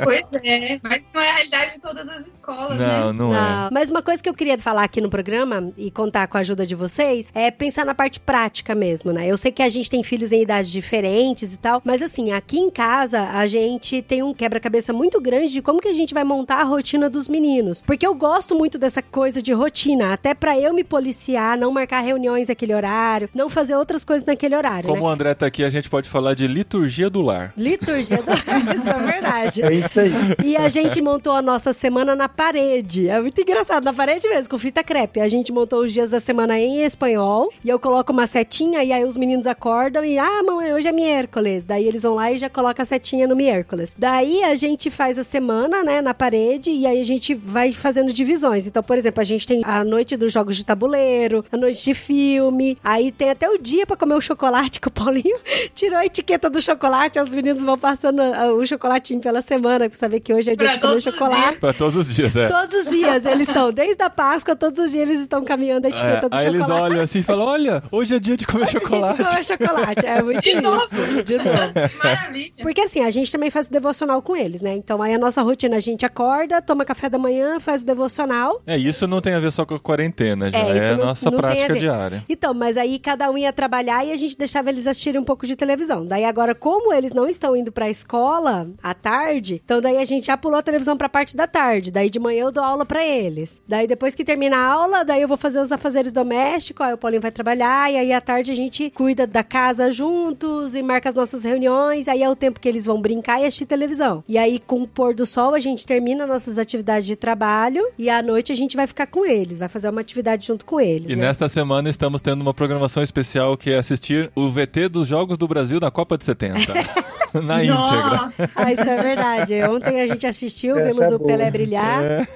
pois 0.03 0.25
é, 0.43 0.79
mas 0.81 1.03
não 1.13 1.21
é 1.21 1.29
a 1.29 1.33
realidade 1.35 1.73
de 1.73 1.81
todas 1.81 2.07
as 2.09 2.27
escolas, 2.27 2.77
né? 2.77 2.87
Não, 2.87 3.13
não 3.13 3.35
é. 3.35 3.39
Não. 3.39 3.69
Mas 3.89 3.95
uma 3.95 4.03
coisa 4.03 4.21
que 4.21 4.29
eu 4.29 4.35
queria 4.35 4.55
falar 4.59 4.83
aqui 4.83 5.01
no 5.01 5.09
programa 5.09 5.71
e 5.75 5.89
contar 5.89 6.27
com 6.27 6.37
a 6.37 6.41
ajuda 6.41 6.63
de 6.63 6.75
vocês 6.75 7.31
é 7.33 7.49
pensar 7.49 7.83
na 7.87 7.95
parte 7.95 8.19
prática 8.19 8.75
mesmo, 8.75 9.11
né? 9.11 9.25
Eu 9.25 9.35
sei 9.35 9.51
que 9.51 9.63
a 9.63 9.69
gente 9.69 9.89
tem 9.89 10.03
filhos 10.03 10.31
em 10.31 10.43
idades 10.43 10.69
diferentes 10.69 11.55
e 11.55 11.57
tal, 11.57 11.81
mas 11.83 11.99
assim, 11.99 12.31
aqui 12.31 12.59
em 12.59 12.69
casa 12.69 13.23
a 13.31 13.47
gente 13.47 13.99
tem 14.03 14.21
um 14.21 14.31
quebra-cabeça 14.31 14.93
muito 14.93 15.19
grande 15.19 15.53
de 15.53 15.61
como 15.63 15.81
que 15.81 15.87
a 15.87 15.93
gente 15.93 16.13
vai 16.13 16.23
montar 16.23 16.57
a 16.57 16.63
rotina 16.63 17.09
dos 17.09 17.27
meninos. 17.27 17.81
Porque 17.81 18.05
eu 18.05 18.13
gosto 18.13 18.53
muito 18.55 18.77
dessa 18.77 19.01
coisa 19.01 19.41
de 19.41 19.53
rotina, 19.53 20.13
até 20.13 20.35
pra 20.35 20.55
eu 20.59 20.71
me 20.71 20.83
policiar, 20.83 21.57
não 21.57 21.71
marcar 21.71 22.01
reuniões 22.01 22.49
naquele 22.49 22.75
horário, 22.75 23.27
não 23.33 23.49
fazer 23.49 23.75
outras 23.75 24.05
coisas 24.05 24.23
naquele 24.23 24.55
horário, 24.55 24.87
Como 24.87 25.01
né? 25.01 25.07
o 25.07 25.09
André 25.09 25.33
tá 25.33 25.47
aqui, 25.47 25.63
a 25.63 25.69
gente 25.71 25.89
pode 25.89 26.07
falar 26.07 26.35
de 26.35 26.45
liturgia 26.45 27.09
do 27.09 27.23
lar. 27.23 27.53
Liturgia 27.57 28.17
do... 28.17 28.31
Isso 28.77 28.89
é 28.89 28.99
verdade. 28.99 29.63
É 29.63 29.73
isso 29.73 29.99
aí. 29.99 30.11
E 30.45 30.55
a 30.55 30.69
gente 30.69 31.01
montou 31.01 31.33
a 31.33 31.41
nossa 31.41 31.73
semana 31.73 32.15
na 32.15 32.29
parede. 32.29 33.09
É 33.09 33.19
muito 33.19 33.41
engraçado, 33.41 33.78
na 33.85 33.93
parede 33.93 34.27
mesmo, 34.27 34.49
com 34.49 34.57
fita 34.57 34.83
crepe. 34.83 35.19
A 35.19 35.27
gente 35.27 35.51
montou 35.51 35.81
os 35.81 35.93
dias 35.93 36.09
da 36.09 36.19
semana 36.19 36.59
em 36.59 36.83
espanhol. 36.83 37.51
E 37.63 37.69
eu 37.69 37.79
coloco 37.79 38.11
uma 38.11 38.27
setinha 38.27 38.83
e 38.83 38.91
aí 38.91 39.03
os 39.03 39.17
meninos 39.17 39.47
acordam 39.47 40.03
e, 40.03 40.17
ah, 40.17 40.43
mamãe, 40.43 40.73
hoje 40.73 40.87
é 40.87 40.91
miércoles. 40.91 41.65
Daí 41.65 41.85
eles 41.85 42.03
vão 42.03 42.15
lá 42.15 42.31
e 42.31 42.37
já 42.37 42.49
colocam 42.49 42.83
a 42.83 42.85
setinha 42.85 43.27
no 43.27 43.35
miércoles. 43.35 43.95
Daí 43.97 44.43
a 44.43 44.55
gente 44.55 44.89
faz 44.89 45.17
a 45.17 45.23
semana, 45.23 45.83
né, 45.83 46.01
na 46.01 46.13
parede 46.13 46.71
e 46.71 46.85
aí 46.85 46.99
a 46.99 47.05
gente 47.05 47.33
vai 47.33 47.71
fazendo 47.71 48.11
divisões. 48.11 48.67
Então, 48.67 48.81
por 48.83 48.97
exemplo, 48.97 49.21
a 49.21 49.23
gente 49.23 49.47
tem 49.47 49.61
a 49.63 49.83
noite 49.83 50.17
dos 50.17 50.31
jogos 50.31 50.55
de 50.55 50.65
tabuleiro, 50.65 51.43
a 51.51 51.57
noite 51.57 51.83
de 51.83 51.93
filme. 51.93 52.77
Aí 52.83 53.11
tem 53.11 53.29
até 53.29 53.49
o 53.49 53.57
dia 53.57 53.85
pra 53.85 53.95
comer 53.95 54.15
o 54.15 54.21
chocolate 54.21 54.79
que 54.79 54.87
o 54.87 54.91
Paulinho 54.91 55.37
tirou 55.73 55.97
a 55.97 56.05
etiqueta 56.05 56.49
do 56.49 56.61
chocolate. 56.61 57.19
Os 57.19 57.29
meninos 57.29 57.63
vão 57.63 57.77
passando 57.77 58.21
ah, 58.21 58.53
o 58.53 58.65
chocolatinho 58.65 59.19
pela 59.21 59.41
semana 59.41 59.89
pra 59.89 59.97
saber 59.97 60.19
que 60.19 60.33
hoje 60.33 60.51
é 60.51 60.55
dia 60.55 60.67
Pra 60.67 60.75
de 60.75 60.79
comer 60.79 61.01
chocolate. 61.01 61.59
Pra 61.59 61.73
todos 61.73 61.95
os 61.95 62.15
dias, 62.15 62.35
é. 62.35 62.47
Todos 62.47 62.75
os 62.75 62.89
dias 62.89 63.25
eles 63.25 63.47
estão, 63.47 63.68
desde 63.71 64.01
a 64.03 64.09
Páscoa, 64.09 64.55
todos 64.55 64.79
os 64.83 64.91
dias 64.91 65.07
eles 65.07 65.21
estão 65.21 65.43
caminhando 65.43 65.85
a 65.85 65.89
etiqueta 65.89 66.25
É, 66.25 66.29
do 66.29 66.35
aí 66.35 66.45
chocolate. 66.45 66.55
eles 66.55 66.69
olham 66.69 67.01
assim 67.01 67.19
e 67.19 67.21
falam: 67.21 67.45
olha, 67.45 67.83
hoje 67.91 68.15
é 68.15 68.19
dia 68.19 68.35
de 68.37 68.45
comer 68.47 68.65
Dia 68.67 68.79
de 68.79 68.85
chocolate. 68.85 69.23
comer 69.23 69.43
chocolate. 69.45 70.05
É 70.05 70.21
muito 70.23 70.41
De 70.41 70.49
isso. 70.49 70.61
novo. 70.61 71.23
De 71.23 71.37
novo. 71.37 71.49
Maravilha. 72.03 72.51
Porque 72.61 72.81
assim, 72.81 73.01
a 73.03 73.09
gente 73.11 73.31
também 73.31 73.49
faz 73.49 73.67
o 73.67 73.71
devocional 73.71 74.21
com 74.21 74.35
eles, 74.35 74.61
né? 74.61 74.75
Então 74.75 75.01
aí 75.01 75.13
a 75.13 75.17
nossa 75.19 75.41
rotina, 75.41 75.77
a 75.77 75.79
gente 75.79 76.05
acorda, 76.05 76.61
toma 76.61 76.83
café 76.85 77.09
da 77.09 77.17
manhã, 77.17 77.59
faz 77.59 77.83
o 77.83 77.85
devocional. 77.85 78.61
É, 78.65 78.77
isso 78.77 79.07
não 79.07 79.21
tem 79.21 79.33
a 79.33 79.39
ver 79.39 79.51
só 79.51 79.65
com 79.65 79.75
a 79.75 79.79
quarentena, 79.79 80.51
já 80.51 80.57
É, 80.59 80.77
é, 80.77 80.89
a 80.89 80.97
não- 80.97 81.05
nossa 81.05 81.29
não 81.29 81.37
a 81.37 81.41
prática 81.41 81.73
ver. 81.73 81.79
diária. 81.79 82.23
Então, 82.29 82.53
mas 82.53 82.77
aí 82.77 82.99
cada 82.99 83.29
um 83.29 83.37
ia 83.37 83.51
trabalhar 83.53 84.05
e 84.05 84.11
a 84.11 84.17
gente 84.17 84.37
deixava 84.37 84.69
eles 84.69 84.87
assistirem 84.87 85.19
um 85.19 85.23
pouco 85.23 85.45
de 85.45 85.55
televisão. 85.55 86.05
Daí 86.05 86.25
agora, 86.25 86.53
como 86.55 86.93
eles 86.93 87.13
não 87.13 87.27
estão 87.27 87.55
indo 87.55 87.71
pra 87.71 87.89
escola 87.89 88.67
à 88.81 88.93
tarde, 88.93 89.61
então 89.63 89.81
daí 89.81 89.97
a 89.97 90.05
gente 90.05 90.27
já 90.27 90.37
pulou 90.37 90.57
a 90.59 90.61
televisão 90.61 90.97
pra 90.97 91.09
parte 91.09 91.35
da 91.35 91.47
tarde. 91.47 91.91
Daí 91.91 92.09
de 92.09 92.19
manhã 92.19 92.43
eu 92.45 92.51
dou 92.51 92.63
aula 92.63 92.85
pra 92.85 93.05
eles. 93.05 93.48
Daí 93.67 93.87
depois 93.87 94.15
que 94.15 94.19
que 94.19 94.25
termina 94.25 94.57
a 94.57 94.65
aula, 94.65 95.05
daí 95.05 95.21
eu 95.21 95.29
vou 95.29 95.37
fazer 95.37 95.61
os 95.61 95.71
afazeres 95.71 96.11
domésticos, 96.11 96.85
aí 96.85 96.93
o 96.93 96.97
Paulinho 96.97 97.21
vai 97.21 97.31
trabalhar, 97.31 97.89
e 97.89 97.95
aí 97.95 98.11
à 98.11 98.19
tarde 98.19 98.51
a 98.51 98.55
gente 98.55 98.89
cuida 98.89 99.25
da 99.25 99.45
casa 99.45 99.89
juntos 99.89 100.75
e 100.75 100.83
marca 100.83 101.07
as 101.07 101.15
nossas 101.15 101.41
reuniões, 101.41 102.09
aí 102.09 102.21
é 102.21 102.29
o 102.29 102.35
tempo 102.35 102.59
que 102.59 102.67
eles 102.67 102.85
vão 102.85 103.01
brincar 103.01 103.39
e 103.39 103.45
assistir 103.45 103.65
televisão. 103.65 104.21
E 104.27 104.37
aí, 104.37 104.59
com 104.59 104.81
o 104.81 104.87
pôr 104.87 105.15
do 105.15 105.25
sol, 105.25 105.55
a 105.55 105.59
gente 105.61 105.87
termina 105.87 106.27
nossas 106.27 106.57
atividades 106.57 107.05
de 107.05 107.15
trabalho 107.15 107.81
e 107.97 108.09
à 108.09 108.21
noite 108.21 108.51
a 108.51 108.55
gente 108.55 108.75
vai 108.75 108.85
ficar 108.85 109.07
com 109.07 109.25
eles, 109.25 109.57
vai 109.57 109.69
fazer 109.69 109.89
uma 109.89 110.01
atividade 110.01 110.45
junto 110.45 110.65
com 110.65 110.81
eles. 110.81 111.09
E 111.09 111.15
né? 111.15 111.27
nesta 111.27 111.47
semana 111.47 111.89
estamos 111.89 112.21
tendo 112.21 112.41
uma 112.41 112.53
programação 112.53 113.01
especial 113.01 113.55
que 113.55 113.71
é 113.71 113.77
assistir 113.77 114.29
o 114.35 114.49
VT 114.49 114.89
dos 114.89 115.07
Jogos 115.07 115.37
do 115.37 115.47
Brasil 115.47 115.79
na 115.79 115.89
Copa 115.89 116.17
de 116.17 116.25
70. 116.25 116.73
na 117.41 117.63
íntegra. 117.63 118.33
Ah, 118.55 118.71
isso 118.71 118.81
é 118.81 119.01
verdade. 119.01 119.63
Ontem 119.63 120.01
a 120.01 120.07
gente 120.07 120.25
assistiu, 120.25 120.77
Essa 120.77 120.91
vimos 120.91 121.11
é 121.11 121.15
o 121.15 121.19
boa. 121.19 121.27
Pelé 121.27 121.51
brilhar. 121.51 122.01
É. 122.03 122.27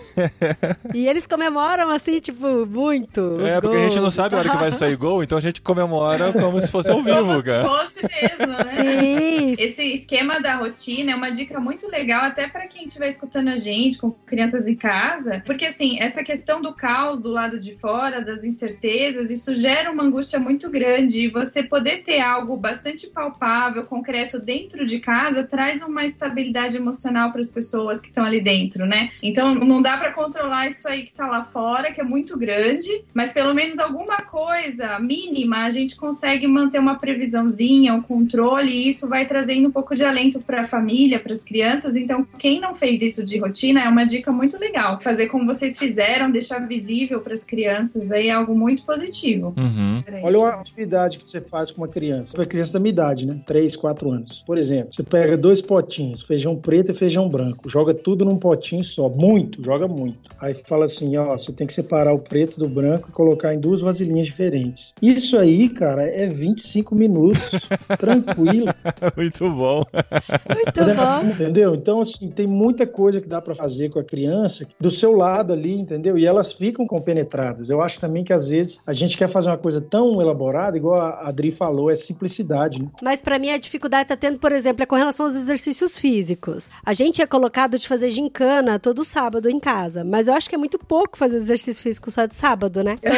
E 0.93 1.02
eles 1.07 1.27
comemoram 1.27 1.89
assim, 1.89 2.19
tipo, 2.19 2.65
muito. 2.65 3.19
os 3.21 3.47
É, 3.47 3.59
porque 3.61 3.77
a 3.77 3.83
gente 3.83 3.95
não 3.95 4.01
gols. 4.03 4.13
sabe 4.13 4.35
a 4.35 4.39
hora 4.39 4.49
que 4.49 4.57
vai 4.57 4.71
sair 4.71 4.95
gol, 4.95 5.23
então 5.23 5.37
a 5.37 5.41
gente 5.41 5.61
comemora 5.61 6.31
como 6.33 6.59
se 6.59 6.69
fosse 6.71 6.91
ao 6.91 7.01
vivo, 7.01 7.17
Como 7.17 7.37
se 7.39 7.43
cara. 7.43 7.65
fosse 7.65 8.01
mesmo, 8.03 8.53
né? 8.53 8.65
Sim. 8.75 9.55
Esse 9.57 9.83
esquema 9.93 10.39
da 10.39 10.55
rotina 10.55 11.11
é 11.11 11.15
uma 11.15 11.29
dica 11.31 11.59
muito 11.59 11.89
legal, 11.89 12.25
até 12.25 12.47
para 12.47 12.67
quem 12.67 12.87
estiver 12.87 13.07
escutando 13.07 13.49
a 13.49 13.57
gente, 13.57 13.97
com 13.97 14.11
crianças 14.11 14.67
em 14.67 14.75
casa, 14.75 15.41
porque 15.45 15.65
assim, 15.65 15.97
essa 15.99 16.23
questão 16.23 16.61
do 16.61 16.73
caos 16.73 17.19
do 17.21 17.29
lado 17.29 17.59
de 17.59 17.75
fora, 17.75 18.21
das 18.23 18.43
incertezas, 18.43 19.29
isso 19.29 19.55
gera 19.55 19.91
uma 19.91 20.03
angústia 20.03 20.39
muito 20.39 20.69
grande. 20.69 21.25
E 21.25 21.29
você 21.29 21.63
poder 21.63 22.03
ter 22.03 22.19
algo 22.19 22.55
bastante 22.57 23.07
palpável, 23.07 23.83
concreto 23.85 24.39
dentro 24.39 24.85
de 24.85 24.99
casa, 24.99 25.43
traz 25.43 25.81
uma 25.81 26.03
estabilidade 26.05 26.77
emocional 26.77 27.31
para 27.31 27.41
as 27.41 27.49
pessoas 27.49 27.99
que 28.01 28.07
estão 28.07 28.23
ali 28.25 28.41
dentro, 28.41 28.85
né? 28.85 29.09
Então 29.21 29.53
não 29.55 29.81
dá 29.81 29.97
para 29.97 30.11
controlar 30.11 30.67
isso 30.67 30.87
aí 30.93 31.03
que 31.03 31.13
tá 31.13 31.27
lá 31.27 31.43
fora, 31.43 31.91
que 31.91 31.99
é 31.99 32.03
muito 32.03 32.37
grande, 32.37 33.03
mas 33.13 33.33
pelo 33.33 33.53
menos 33.53 33.79
alguma 33.79 34.17
coisa 34.17 34.99
mínima 34.99 35.65
a 35.65 35.69
gente 35.69 35.95
consegue 35.95 36.47
manter 36.47 36.79
uma 36.79 36.97
previsãozinha, 36.97 37.93
um 37.93 38.01
controle, 38.01 38.71
e 38.71 38.87
isso 38.87 39.07
vai 39.07 39.27
trazendo 39.27 39.67
um 39.67 39.71
pouco 39.71 39.95
de 39.95 40.03
alento 40.03 40.39
para 40.39 40.61
a 40.61 40.65
família, 40.65 41.19
para 41.19 41.33
as 41.33 41.43
crianças. 41.43 41.95
Então, 41.95 42.25
quem 42.37 42.59
não 42.59 42.75
fez 42.75 43.01
isso 43.01 43.23
de 43.23 43.37
rotina 43.37 43.81
é 43.81 43.89
uma 43.89 44.05
dica 44.05 44.31
muito 44.31 44.57
legal. 44.57 44.99
Fazer 45.01 45.27
como 45.27 45.45
vocês 45.45 45.77
fizeram, 45.77 46.31
deixar 46.31 46.59
visível 46.67 47.19
para 47.21 47.33
as 47.33 47.43
crianças 47.43 48.11
aí 48.11 48.27
é 48.27 48.31
algo 48.31 48.55
muito 48.55 48.83
positivo. 48.83 49.53
Uhum. 49.57 50.03
Olha 50.23 50.39
uma 50.39 50.49
atividade 50.61 51.17
que 51.17 51.29
você 51.29 51.41
faz 51.41 51.71
com 51.71 51.81
uma 51.81 51.87
criança. 51.87 52.37
Uma 52.37 52.45
criança 52.45 52.73
da 52.73 52.79
minha 52.79 52.91
idade, 52.91 53.25
né? 53.25 53.39
3, 53.45 53.75
4 53.75 54.11
anos. 54.11 54.43
Por 54.45 54.57
exemplo, 54.57 54.93
você 54.93 55.03
pega 55.03 55.37
dois 55.37 55.61
potinhos, 55.61 56.21
feijão 56.23 56.55
preto 56.55 56.91
e 56.91 56.95
feijão 56.95 57.27
branco. 57.27 57.69
Joga 57.69 57.93
tudo 57.93 58.23
num 58.25 58.37
potinho 58.37 58.83
só. 58.83 59.09
Muito, 59.09 59.63
joga 59.63 59.87
muito. 59.87 60.29
Aí 60.39 60.53
fala 60.67 60.82
assim, 60.83 61.17
ó, 61.17 61.31
você 61.31 61.51
tem 61.51 61.67
que 61.67 61.73
separar 61.73 62.13
o 62.13 62.19
preto 62.19 62.59
do 62.59 62.67
branco 62.67 63.09
e 63.09 63.11
colocar 63.11 63.53
em 63.53 63.59
duas 63.59 63.81
vasilhinhas 63.81 64.27
diferentes. 64.27 64.93
Isso 65.01 65.37
aí, 65.37 65.69
cara, 65.69 66.03
é 66.03 66.27
25 66.27 66.95
minutos. 66.95 67.41
tranquilo. 67.97 68.67
Muito 69.15 69.49
bom. 69.49 69.83
Muito 69.83 70.95
bom. 70.95 71.29
Entendeu? 71.29 71.75
Então, 71.75 72.01
assim, 72.01 72.29
tem 72.29 72.47
muita 72.47 72.85
coisa 72.85 73.21
que 73.21 73.27
dá 73.27 73.41
pra 73.41 73.55
fazer 73.55 73.89
com 73.89 73.99
a 73.99 74.03
criança 74.03 74.65
do 74.79 74.91
seu 74.91 75.11
lado 75.11 75.53
ali, 75.53 75.73
entendeu? 75.73 76.17
E 76.17 76.25
elas 76.25 76.53
ficam 76.53 76.85
compenetradas. 76.85 77.69
Eu 77.69 77.81
acho 77.81 77.99
também 77.99 78.23
que 78.23 78.33
às 78.33 78.47
vezes 78.47 78.79
a 78.85 78.93
gente 78.93 79.17
quer 79.17 79.29
fazer 79.29 79.49
uma 79.49 79.57
coisa 79.57 79.81
tão 79.81 80.21
elaborada, 80.21 80.77
igual 80.77 81.01
a 81.01 81.27
Adri 81.27 81.51
falou, 81.51 81.89
é 81.89 81.95
simplicidade, 81.95 82.81
né? 82.81 82.89
Mas 83.01 83.21
pra 83.21 83.39
mim 83.39 83.49
a 83.49 83.57
dificuldade 83.57 84.09
tá 84.09 84.15
tendo, 84.15 84.39
por 84.39 84.51
exemplo, 84.51 84.83
é 84.83 84.85
com 84.85 84.95
relação 84.95 85.25
aos 85.25 85.35
exercícios 85.35 85.97
físicos. 85.97 86.73
A 86.85 86.93
gente 86.93 87.21
é 87.21 87.25
colocado 87.25 87.77
de 87.77 87.87
fazer 87.87 88.11
gincana 88.11 88.79
todo 88.79 89.03
sábado 89.03 89.49
em 89.49 89.59
casa, 89.59 90.03
mas 90.03 90.27
eu 90.27 90.33
acho 90.33 90.49
que 90.49 90.55
é 90.55 90.57
muito 90.57 90.72
pouco 90.79 91.17
fazer 91.17 91.37
exercício 91.37 91.81
físico 91.83 92.09
só 92.11 92.25
de 92.25 92.35
sábado, 92.35 92.83
né? 92.83 92.95
Então, 93.01 93.13